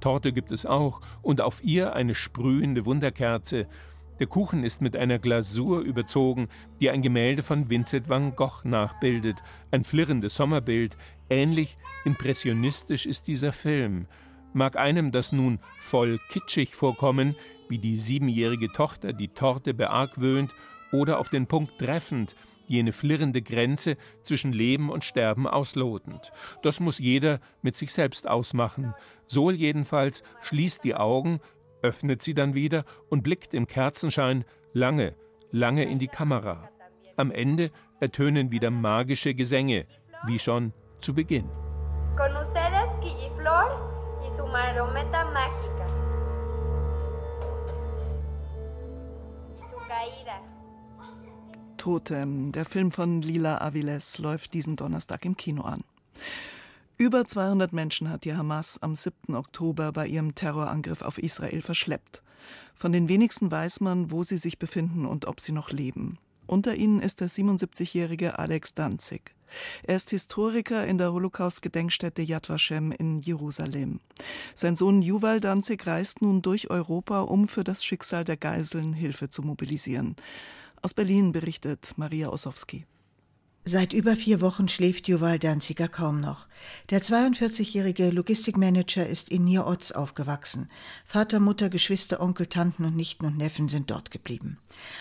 Torte 0.00 0.32
gibt 0.32 0.52
es 0.52 0.66
auch 0.66 1.00
und 1.22 1.40
auf 1.40 1.62
ihr 1.62 1.94
eine 1.94 2.14
sprühende 2.14 2.84
Wunderkerze. 2.86 3.66
Der 4.18 4.26
Kuchen 4.26 4.64
ist 4.64 4.80
mit 4.80 4.96
einer 4.96 5.18
Glasur 5.18 5.80
überzogen, 5.80 6.48
die 6.80 6.90
ein 6.90 7.02
Gemälde 7.02 7.42
von 7.42 7.68
Vincent 7.68 8.08
van 8.08 8.34
Gogh 8.34 8.62
nachbildet, 8.64 9.42
ein 9.70 9.84
flirrendes 9.84 10.36
Sommerbild. 10.36 10.96
Ähnlich 11.28 11.76
impressionistisch 12.04 13.04
ist 13.04 13.26
dieser 13.26 13.52
Film. 13.52 14.06
Mag 14.54 14.76
einem 14.76 15.12
das 15.12 15.32
nun 15.32 15.58
voll 15.80 16.18
kitschig 16.30 16.74
vorkommen, 16.74 17.36
wie 17.68 17.78
die 17.78 17.98
siebenjährige 17.98 18.72
Tochter 18.72 19.12
die 19.12 19.28
Torte 19.28 19.74
beargwöhnt, 19.74 20.52
oder 20.92 21.18
auf 21.18 21.28
den 21.28 21.46
Punkt 21.46 21.78
treffend, 21.78 22.36
jene 22.66 22.92
flirrende 22.92 23.42
Grenze 23.42 23.94
zwischen 24.22 24.52
Leben 24.52 24.90
und 24.90 25.04
Sterben 25.04 25.46
auslotend. 25.46 26.32
Das 26.62 26.80
muss 26.80 26.98
jeder 26.98 27.38
mit 27.62 27.76
sich 27.76 27.92
selbst 27.92 28.28
ausmachen. 28.28 28.94
Sol 29.26 29.54
jedenfalls 29.54 30.22
schließt 30.42 30.84
die 30.84 30.94
Augen, 30.94 31.40
öffnet 31.82 32.22
sie 32.22 32.34
dann 32.34 32.54
wieder 32.54 32.84
und 33.08 33.22
blickt 33.22 33.54
im 33.54 33.66
Kerzenschein 33.66 34.44
lange, 34.72 35.14
lange 35.50 35.84
in 35.84 35.98
die 35.98 36.08
Kamera. 36.08 36.68
Am 37.16 37.30
Ende 37.30 37.70
ertönen 38.00 38.50
wieder 38.50 38.70
magische 38.70 39.34
Gesänge, 39.34 39.86
wie 40.26 40.38
schon 40.38 40.72
zu 41.00 41.14
Beginn. 41.14 41.48
Con 42.16 42.34
ustedes, 42.36 42.88
Quilliflor 43.00 43.68
y 44.24 44.36
su 44.36 44.46
marometa. 44.46 45.16
Totem, 51.86 52.50
der 52.50 52.64
Film 52.64 52.90
von 52.90 53.22
Lila 53.22 53.60
Aviles, 53.60 54.18
läuft 54.18 54.54
diesen 54.54 54.74
Donnerstag 54.74 55.24
im 55.24 55.36
Kino 55.36 55.62
an. 55.62 55.84
Über 56.98 57.24
200 57.24 57.72
Menschen 57.72 58.10
hat 58.10 58.24
die 58.24 58.34
Hamas 58.34 58.82
am 58.82 58.96
7. 58.96 59.36
Oktober 59.36 59.92
bei 59.92 60.08
ihrem 60.08 60.34
Terrorangriff 60.34 61.02
auf 61.02 61.16
Israel 61.16 61.62
verschleppt. 61.62 62.24
Von 62.74 62.90
den 62.90 63.08
wenigsten 63.08 63.52
weiß 63.52 63.82
man, 63.82 64.10
wo 64.10 64.24
sie 64.24 64.36
sich 64.36 64.58
befinden 64.58 65.06
und 65.06 65.26
ob 65.26 65.38
sie 65.38 65.52
noch 65.52 65.70
leben. 65.70 66.18
Unter 66.48 66.74
ihnen 66.74 67.00
ist 67.00 67.20
der 67.20 67.28
77-jährige 67.28 68.36
Alex 68.36 68.74
Danzig. 68.74 69.36
Er 69.84 69.94
ist 69.94 70.10
Historiker 70.10 70.88
in 70.88 70.98
der 70.98 71.12
Holocaust-Gedenkstätte 71.12 72.22
Yad 72.22 72.48
Vashem 72.48 72.90
in 72.90 73.20
Jerusalem. 73.20 74.00
Sein 74.56 74.74
Sohn 74.74 75.02
Yuval 75.02 75.38
Danzig 75.38 75.86
reist 75.86 76.20
nun 76.20 76.42
durch 76.42 76.68
Europa, 76.68 77.20
um 77.20 77.46
für 77.46 77.62
das 77.62 77.84
Schicksal 77.84 78.24
der 78.24 78.36
Geiseln 78.36 78.92
Hilfe 78.92 79.28
zu 79.28 79.42
mobilisieren. 79.42 80.16
Aus 80.86 80.94
Berlin 80.94 81.32
berichtet 81.32 81.94
Maria 81.96 82.28
Ossowski. 82.28 82.86
Seit 83.64 83.92
über 83.92 84.14
vier 84.14 84.40
Wochen 84.40 84.68
schläft 84.68 85.08
Juval 85.08 85.40
Danziger 85.40 85.88
kaum 85.88 86.20
noch. 86.20 86.46
Der 86.90 87.02
42-jährige 87.02 88.10
Logistikmanager 88.10 89.04
ist 89.04 89.28
in 89.28 89.42
Nier-Otz 89.42 89.90
aufgewachsen. 89.90 90.70
Vater, 91.04 91.40
Mutter, 91.40 91.70
Geschwister, 91.70 92.20
Onkel, 92.20 92.46
Tanten 92.46 92.84
und 92.84 92.94
Nichten 92.94 93.26
und 93.26 93.36
Neffen 93.36 93.68
sind 93.68 93.90
dort 93.90 94.12
geblieben. 94.12 94.58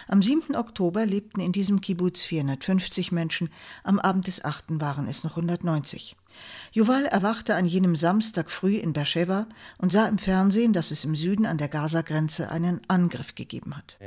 Am 0.08 0.24
7. 0.24 0.56
Oktober 0.56 1.06
lebten 1.06 1.40
in 1.40 1.52
diesem 1.52 1.82
Kibbutz 1.82 2.24
450 2.24 3.12
Menschen, 3.12 3.50
am 3.84 4.00
Abend 4.00 4.26
des 4.26 4.44
8. 4.44 4.82
waren 4.82 5.08
es 5.08 5.24
noch 5.24 5.38
190. 5.38 6.18
Juval 6.72 7.06
erwachte 7.06 7.56
an 7.56 7.66
jenem 7.66 7.96
Samstag 7.96 8.52
früh 8.52 8.76
in 8.76 8.94
Beersheba 8.94 9.48
und 9.78 9.92
sah 9.92 10.08
im 10.08 10.18
Fernsehen, 10.18 10.74
dass 10.74 10.92
es 10.92 11.06
im 11.06 11.16
Süden 11.16 11.46
an 11.46 11.58
der 11.58 11.70
Gaza-Grenze 11.70 12.50
einen 12.50 12.82
Angriff 12.88 13.36
gegeben 13.36 13.76
hat. 13.76 13.98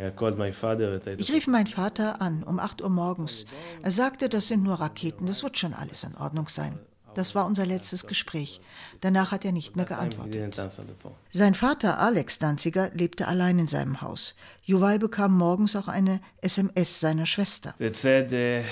Ich 1.17 1.33
rief 1.33 1.47
meinen 1.47 1.67
Vater 1.67 2.21
an 2.21 2.43
um 2.43 2.59
8 2.59 2.83
Uhr 2.83 2.91
morgens. 2.91 3.47
Er 3.83 3.91
sagte, 3.91 4.29
das 4.29 4.49
sind 4.49 4.63
nur 4.63 4.81
Raketen, 4.81 5.27
das 5.27 5.43
wird 5.43 5.59
schon 5.59 5.75
alles 5.75 6.05
in 6.05 6.15
Ordnung 6.17 6.49
sein. 6.49 6.79
Das 7.15 7.35
war 7.35 7.47
unser 7.47 7.67
letztes 7.67 8.07
Gespräch. 8.07 8.61
Danach 9.01 9.33
hat 9.33 9.45
er 9.45 9.53
nicht 9.53 9.75
mehr 9.75 9.87
geantwortet. 9.87 10.61
Sein 11.31 11.55
Vater 11.55 11.99
Alex 11.99 12.39
Danziger 12.39 12.91
lebte 12.91 13.27
allein 13.27 13.59
in 13.59 13.67
seinem 13.67 14.03
Haus. 14.03 14.37
Juval 14.63 14.99
bekam 14.99 15.37
morgens 15.37 15.75
auch 15.75 15.89
eine 15.89 16.21
SMS 16.43 17.01
seiner 17.01 17.27
Schwester. 17.27 17.75
It 17.79 17.97
said, 17.97 18.33
uh, 18.33 18.65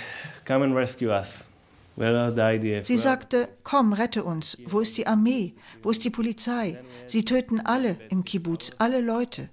come 0.45 0.65
and 0.65 0.77
rescue 0.77 1.09
us. 1.11 1.49
Sie 1.97 2.99
sagte, 2.99 3.49
komm, 3.65 3.93
rette 3.93 4.23
uns. 4.25 4.59
Wo 4.67 4.81
ist 4.81 4.99
die 4.99 5.07
Armee? 5.07 5.55
Wo 5.83 5.91
ist 5.91 6.05
die 6.05 6.11
Polizei? 6.11 6.79
Sie 7.07 7.25
töten 7.25 7.61
alle 7.61 7.97
im 8.11 8.25
Kibbutz, 8.25 8.73
alle 8.79 9.01
Leute. 9.01 9.49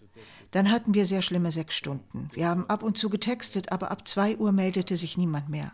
Dann 0.51 0.69
hatten 0.69 0.93
wir 0.93 1.06
sehr 1.06 1.21
schlimme 1.21 1.51
sechs 1.51 1.75
Stunden. 1.75 2.29
Wir 2.34 2.47
haben 2.47 2.69
ab 2.69 2.84
und 2.84 2.97
zu 2.97 3.10
getextet, 3.10 3.71
aber 3.71 3.91
ab 3.91 4.08
zwei 4.08 4.38
Uhr 4.38 4.51
meldete 4.51 4.97
sich 4.97 5.17
niemand 5.17 5.49
mehr. 5.49 5.71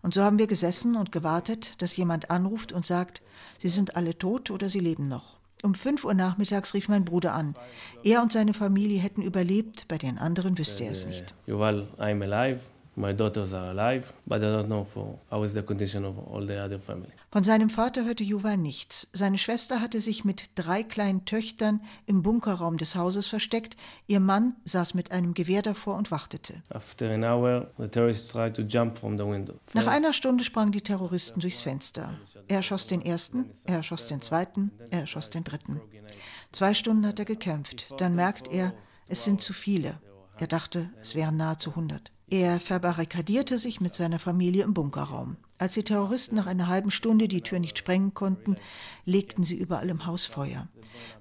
Und 0.00 0.14
so 0.14 0.22
haben 0.22 0.38
wir 0.38 0.46
gesessen 0.46 0.96
und 0.96 1.10
gewartet, 1.12 1.82
dass 1.82 1.96
jemand 1.96 2.30
anruft 2.30 2.72
und 2.72 2.86
sagt, 2.86 3.22
sie 3.58 3.68
sind 3.68 3.96
alle 3.96 4.16
tot 4.16 4.50
oder 4.50 4.68
sie 4.68 4.80
leben 4.80 5.08
noch. 5.08 5.36
Um 5.62 5.74
fünf 5.74 6.04
Uhr 6.04 6.14
nachmittags 6.14 6.74
rief 6.74 6.88
mein 6.88 7.04
Bruder 7.04 7.34
an. 7.34 7.56
Er 8.04 8.22
und 8.22 8.30
seine 8.30 8.54
Familie 8.54 9.00
hätten 9.00 9.22
überlebt, 9.22 9.88
bei 9.88 9.98
den 9.98 10.18
anderen 10.18 10.58
wüsste 10.58 10.84
er 10.84 10.92
es 10.92 11.06
nicht. 11.06 11.34
Yuval, 11.46 11.88
I'm 11.98 12.22
alive. 12.22 12.60
My 12.98 13.12
daughters 13.12 13.52
are 13.52 13.68
alive, 13.68 14.14
but 14.24 14.38
I 14.38 14.46
don't 14.46 14.68
know 14.68 14.82
for 14.82 15.18
how 15.30 15.44
is 15.44 15.52
the 15.52 15.62
condition 15.62 16.06
of 16.06 16.16
all 16.16 16.46
the 16.46 16.56
other 16.56 16.80
family. 16.80 17.12
Von 17.30 17.44
seinem 17.44 17.68
Vater 17.68 18.06
hörte 18.06 18.24
Yuval 18.24 18.56
nichts. 18.56 19.06
Seine 19.12 19.36
Schwester 19.36 19.82
hatte 19.82 20.00
sich 20.00 20.24
mit 20.24 20.48
drei 20.54 20.82
kleinen 20.82 21.26
Töchtern 21.26 21.82
im 22.06 22.22
Bunkerraum 22.22 22.78
des 22.78 22.96
Hauses 22.96 23.26
versteckt. 23.26 23.76
Ihr 24.06 24.20
Mann 24.20 24.56
saß 24.64 24.94
mit 24.94 25.10
einem 25.12 25.34
Gewehr 25.34 25.60
davor 25.60 25.96
und 25.96 26.10
wartete. 26.10 26.62
After 26.70 27.10
an 27.10 27.22
hour, 27.22 27.70
the 27.76 27.86
terrorists 27.86 28.32
tried 28.32 28.56
to 28.56 28.62
jump 28.62 28.96
from 28.96 29.18
the 29.18 29.26
window. 29.26 29.56
Nach 29.74 29.88
einer 29.88 30.14
Stunde 30.14 30.42
sprangen 30.42 30.72
die 30.72 30.80
Terroristen 30.80 31.40
durchs 31.40 31.60
Fenster. 31.60 32.18
Er 32.48 32.56
erschoss 32.56 32.86
den 32.86 33.02
ersten, 33.02 33.50
er 33.64 33.76
erschoss 33.76 34.08
den 34.08 34.22
zweiten, 34.22 34.70
er 34.90 35.00
erschoss 35.00 35.28
den 35.28 35.44
dritten. 35.44 35.82
Zwei 36.50 36.72
Stunden 36.72 37.06
hat 37.06 37.18
er 37.18 37.26
gekämpft. 37.26 37.92
Dann 37.98 38.14
merkt 38.14 38.48
er, 38.48 38.72
es 39.06 39.22
sind 39.22 39.42
zu 39.42 39.52
viele. 39.52 40.00
Er 40.38 40.46
dachte, 40.46 40.88
es 41.02 41.14
wären 41.14 41.36
nahezu 41.36 41.76
hundert. 41.76 42.10
Er 42.28 42.58
verbarrikadierte 42.58 43.56
sich 43.56 43.80
mit 43.80 43.94
seiner 43.94 44.18
Familie 44.18 44.64
im 44.64 44.74
Bunkerraum. 44.74 45.36
Als 45.58 45.74
die 45.74 45.84
Terroristen 45.84 46.36
nach 46.36 46.46
einer 46.46 46.68
halben 46.68 46.90
Stunde 46.90 47.28
die 47.28 47.40
Tür 47.40 47.58
nicht 47.58 47.78
sprengen 47.78 48.12
konnten, 48.12 48.56
legten 49.04 49.42
sie 49.42 49.56
überall 49.56 49.88
im 49.88 50.04
Haus 50.04 50.26
Feuer. 50.26 50.68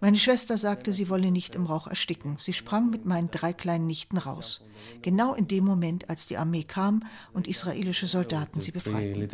Meine 0.01 0.17
Schwester 0.17 0.57
sagte, 0.57 0.93
sie 0.93 1.09
wolle 1.09 1.31
nicht 1.31 1.55
im 1.55 1.65
Rauch 1.65 1.87
ersticken. 1.87 2.37
Sie 2.39 2.53
sprang 2.53 2.89
mit 2.89 3.05
meinen 3.05 3.31
drei 3.31 3.53
kleinen 3.53 3.87
Nichten 3.87 4.17
raus. 4.17 4.63
Genau 5.01 5.33
in 5.33 5.47
dem 5.47 5.63
Moment, 5.63 6.09
als 6.09 6.27
die 6.27 6.37
Armee 6.37 6.63
kam 6.63 7.03
und 7.33 7.47
israelische 7.47 8.07
Soldaten 8.07 8.61
sie 8.61 8.71
befreiten. 8.71 9.27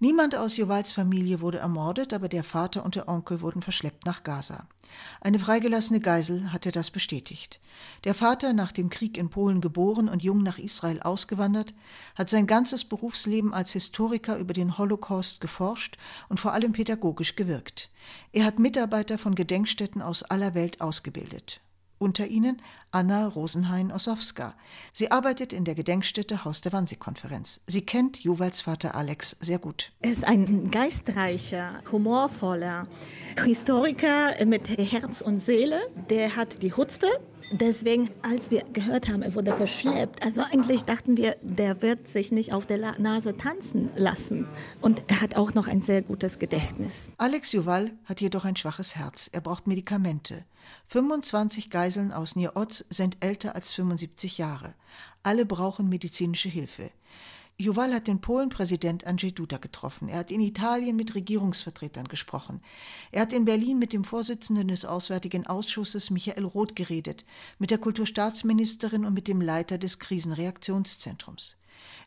Niemand 0.00 0.36
aus 0.36 0.56
Jovals 0.56 0.92
Familie 0.92 1.40
wurde 1.40 1.58
ermordet, 1.58 2.12
aber 2.12 2.28
der 2.28 2.44
Vater 2.44 2.84
und 2.84 2.96
der 2.96 3.08
Onkel 3.08 3.40
wurden 3.40 3.62
verschleppt 3.62 4.06
nach 4.06 4.22
Gaza. 4.22 4.66
Eine 5.20 5.38
freigelassene 5.38 6.00
Geisel 6.00 6.52
hatte 6.52 6.70
das 6.70 6.90
bestätigt. 6.90 7.60
Der 8.04 8.14
Vater, 8.14 8.52
nach 8.52 8.72
dem 8.72 8.90
Krieg 8.90 9.18
in 9.18 9.30
Polen 9.30 9.60
geboren 9.60 10.08
und 10.08 10.22
jung 10.22 10.33
nach 10.42 10.58
Israel 10.58 11.00
ausgewandert, 11.00 11.74
hat 12.14 12.30
sein 12.30 12.46
ganzes 12.46 12.84
Berufsleben 12.84 13.54
als 13.54 13.72
Historiker 13.72 14.38
über 14.38 14.52
den 14.52 14.78
Holocaust 14.78 15.40
geforscht 15.40 15.96
und 16.28 16.40
vor 16.40 16.52
allem 16.52 16.72
pädagogisch 16.72 17.36
gewirkt. 17.36 17.90
Er 18.32 18.44
hat 18.44 18.58
Mitarbeiter 18.58 19.18
von 19.18 19.34
Gedenkstätten 19.34 20.02
aus 20.02 20.22
aller 20.22 20.54
Welt 20.54 20.80
ausgebildet. 20.80 21.60
Unter 21.98 22.26
ihnen 22.26 22.60
Anna 22.94 23.26
Rosenhain-Ossowska. 23.26 24.54
Sie 24.92 25.10
arbeitet 25.10 25.52
in 25.52 25.64
der 25.64 25.74
Gedenkstätte 25.74 26.44
Haus 26.44 26.60
der 26.60 26.72
Wannsee-Konferenz. 26.72 27.60
Sie 27.66 27.82
kennt 27.84 28.18
Juvals 28.20 28.60
Vater 28.60 28.94
Alex 28.94 29.36
sehr 29.40 29.58
gut. 29.58 29.90
Er 30.00 30.12
ist 30.12 30.24
ein 30.24 30.70
geistreicher, 30.70 31.82
humorvoller 31.90 32.86
Historiker 33.44 34.32
mit 34.46 34.68
Herz 34.68 35.20
und 35.20 35.40
Seele. 35.40 35.80
Der 36.08 36.36
hat 36.36 36.62
die 36.62 36.72
Hutzpe. 36.72 37.08
Deswegen, 37.52 38.10
als 38.22 38.50
wir 38.50 38.62
gehört 38.72 39.08
haben, 39.08 39.20
er 39.20 39.34
wurde 39.34 39.54
verschleppt, 39.54 40.22
also 40.24 40.40
eigentlich 40.50 40.84
dachten 40.84 41.18
wir, 41.18 41.36
der 41.42 41.82
wird 41.82 42.08
sich 42.08 42.32
nicht 42.32 42.54
auf 42.54 42.64
der 42.64 42.78
La- 42.78 42.98
Nase 42.98 43.36
tanzen 43.36 43.90
lassen. 43.96 44.46
Und 44.80 45.02
er 45.08 45.20
hat 45.20 45.36
auch 45.36 45.52
noch 45.52 45.68
ein 45.68 45.82
sehr 45.82 46.00
gutes 46.00 46.38
Gedächtnis. 46.38 47.10
Alex 47.18 47.52
Juval 47.52 47.90
hat 48.06 48.22
jedoch 48.22 48.46
ein 48.46 48.56
schwaches 48.56 48.96
Herz. 48.96 49.28
Er 49.32 49.42
braucht 49.42 49.66
Medikamente. 49.66 50.44
25 50.88 51.68
Geiseln 51.68 52.12
aus 52.12 52.34
Nir-Oz 52.36 52.83
sind 52.90 53.16
älter 53.20 53.54
als 53.54 53.72
75 53.74 54.38
Jahre. 54.38 54.74
Alle 55.22 55.46
brauchen 55.46 55.88
medizinische 55.88 56.48
Hilfe. 56.48 56.90
Juval 57.56 57.94
hat 57.94 58.08
den 58.08 58.20
Polen-Präsident 58.20 59.06
Andrzej 59.06 59.32
Duda 59.32 59.58
getroffen. 59.58 60.08
Er 60.08 60.18
hat 60.18 60.32
in 60.32 60.40
Italien 60.40 60.96
mit 60.96 61.14
Regierungsvertretern 61.14 62.08
gesprochen. 62.08 62.60
Er 63.12 63.22
hat 63.22 63.32
in 63.32 63.44
Berlin 63.44 63.78
mit 63.78 63.92
dem 63.92 64.02
Vorsitzenden 64.02 64.66
des 64.66 64.84
Auswärtigen 64.84 65.46
Ausschusses 65.46 66.10
Michael 66.10 66.46
Roth 66.46 66.74
geredet, 66.74 67.24
mit 67.60 67.70
der 67.70 67.78
Kulturstaatsministerin 67.78 69.04
und 69.04 69.14
mit 69.14 69.28
dem 69.28 69.40
Leiter 69.40 69.78
des 69.78 70.00
Krisenreaktionszentrums. 70.00 71.56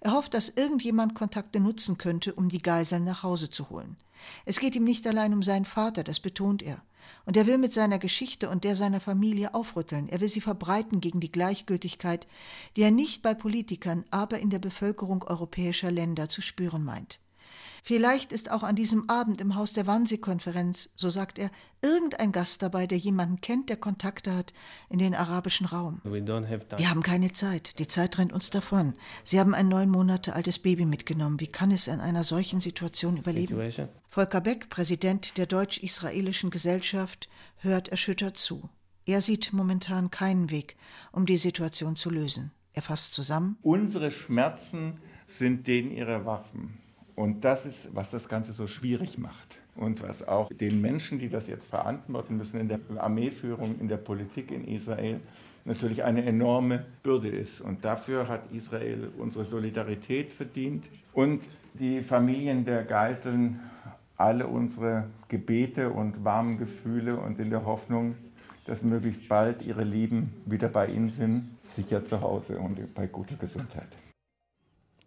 Er 0.02 0.12
hofft, 0.12 0.34
dass 0.34 0.50
irgendjemand 0.50 1.16
Kontakte 1.16 1.62
nutzen 1.62 1.98
könnte, 1.98 2.34
um 2.34 2.50
die 2.50 2.62
Geiseln 2.62 3.06
nach 3.06 3.24
Hause 3.24 3.50
zu 3.50 3.70
holen. 3.70 3.96
Es 4.46 4.60
geht 4.60 4.76
ihm 4.76 4.84
nicht 4.84 5.08
allein 5.08 5.34
um 5.34 5.44
seinen 5.44 5.66
Vater, 5.66 6.04
das 6.04 6.20
betont 6.20 6.62
er. 6.62 6.82
Und 7.26 7.38
er 7.38 7.48
will 7.48 7.58
mit 7.58 7.74
seiner 7.74 8.00
Geschichte 8.00 8.50
und 8.50 8.64
der 8.64 8.76
seiner 8.76 9.00
Familie 9.00 9.54
aufrütteln. 9.54 10.10
Er 10.10 10.20
will 10.22 10.30
sie 10.30 10.42
verbreiten 10.42 11.02
gegen 11.02 11.20
die 11.20 11.32
Gleichgültigkeit, 11.32 12.28
die 12.76 12.82
er 12.82 12.92
nicht 12.92 13.22
bei 13.22 13.34
Politikern, 13.34 14.06
aber 14.12 14.40
in 14.40 14.50
der 14.50 14.60
Bevölkerung 14.60 15.24
europäischer 15.24 15.92
Länder 15.92 16.30
zu 16.30 16.42
spüren 16.42 16.84
meint. 16.84 17.20
Vielleicht 17.84 18.32
ist 18.32 18.52
auch 18.52 18.64
an 18.64 18.76
diesem 18.76 19.10
Abend 19.10 19.42
im 19.42 19.56
Haus 19.56 19.74
der 19.74 19.88
Wannsee-Konferenz, 19.88 20.90
so 20.96 21.10
sagt 21.10 21.40
er, 21.40 21.50
irgendein 21.82 22.32
Gast 22.32 22.62
dabei, 22.62 22.88
der 22.88 22.98
jemanden 22.98 23.42
kennt, 23.42 23.70
der 23.70 23.78
Kontakte 23.78 24.36
hat 24.36 24.54
in 24.90 25.00
den 25.00 25.14
arabischen 25.14 25.68
Raum. 25.68 26.02
Wir 26.04 26.90
haben 26.90 27.04
keine 27.04 27.32
Zeit. 27.34 27.80
Die 27.80 27.88
Zeit 27.88 28.18
rennt 28.18 28.34
uns 28.34 28.50
davon. 28.50 28.94
Sie 29.24 29.40
haben 29.40 29.54
ein 29.54 29.68
neun 29.68 29.90
Monate 29.90 30.34
altes 30.34 30.60
Baby 30.60 30.86
mitgenommen. 30.86 31.40
Wie 31.40 31.48
kann 31.48 31.72
es 31.72 31.88
in 31.88 32.00
einer 32.00 32.24
solchen 32.24 32.60
Situation 32.60 33.18
überleben? 33.18 33.56
Situation. 33.56 33.90
Volker 34.10 34.42
Beck, 34.42 34.70
Präsident 34.70 35.38
der 35.38 35.46
Deutsch-Israelischen 35.46 36.50
Gesellschaft, 36.50 37.30
hört 37.58 37.90
erschüttert 37.90 38.38
zu. 38.38 38.70
Er 39.06 39.22
sieht 39.22 39.54
momentan 39.54 40.12
keinen 40.12 40.50
Weg, 40.50 40.76
um 41.12 41.26
die 41.26 41.38
Situation 41.38 41.96
zu 41.96 42.10
lösen. 42.10 42.52
Er 42.74 42.82
fasst 42.82 43.14
zusammen. 43.14 43.58
Unsere 43.62 44.12
Schmerzen 44.12 45.00
sind 45.28 45.68
denen 45.68 45.92
ihrer 45.92 46.26
Waffen. 46.26 46.78
Und 47.18 47.44
das 47.44 47.66
ist, 47.66 47.96
was 47.96 48.12
das 48.12 48.30
Ganze 48.30 48.54
so 48.54 48.68
schwierig 48.68 49.18
macht. 49.18 49.58
Und 49.76 50.04
was 50.04 50.28
auch 50.28 50.50
den 50.50 50.82
Menschen, 50.82 51.18
die 51.18 51.30
das 51.30 51.48
jetzt 51.48 51.68
verantworten 51.68 52.38
müssen, 52.38 52.60
in 52.60 52.68
der 52.68 52.80
Armeeführung, 52.98 53.80
in 53.80 53.88
der 53.88 53.98
Politik 53.98 54.52
in 54.52 54.68
Israel, 54.68 55.20
natürlich 55.66 56.04
eine 56.04 56.24
enorme 56.24 56.86
Bürde 57.02 57.30
ist. 57.30 57.60
Und 57.60 57.84
dafür 57.84 58.28
hat 58.28 58.52
Israel 58.54 59.10
unsere 59.18 59.46
Solidarität 59.46 60.32
verdient 60.32 60.86
und 61.14 61.44
die 61.74 62.02
Familien 62.02 62.66
der 62.66 62.84
Geiseln 62.84 63.62
alle 64.16 64.46
unsere 64.46 65.06
Gebete 65.28 65.90
und 65.90 66.24
warmen 66.24 66.60
Gefühle 66.60 67.18
und 67.18 67.40
in 67.40 67.50
der 67.50 67.66
Hoffnung, 67.66 68.16
dass 68.66 68.84
möglichst 68.84 69.28
bald 69.28 69.66
ihre 69.66 69.84
Lieben 69.84 70.34
wieder 70.46 70.70
bei 70.70 70.88
ihnen 70.88 71.10
sind, 71.10 71.50
sicher 71.64 72.06
zu 72.06 72.22
Hause 72.22 72.60
und 72.60 72.94
bei 72.94 73.08
guter 73.08 73.36
Gesundheit. 73.36 73.90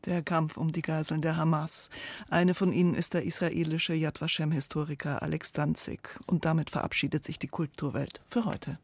Der 0.07 0.23
Kampf 0.23 0.57
um 0.57 0.73
die 0.73 0.83
Geiseln 0.83 1.21
der 1.21 1.37
Hamas. 1.37 1.91
Eine 2.31 2.55
von 2.55 2.73
ihnen 2.73 2.95
ist 2.95 3.15
der 3.15 3.25
israelische 3.25 3.95
Yad 3.95 4.21
Vashem-Historiker 4.21 5.23
Alex 5.23 5.53
Danzig. 5.53 6.01
Und 6.27 6.45
damit 6.45 6.71
verabschiedet 6.71 7.25
sich 7.25 7.39
die 7.39 7.49
Kulturwelt 7.49 8.23
für 8.29 8.47
heute. 8.47 8.79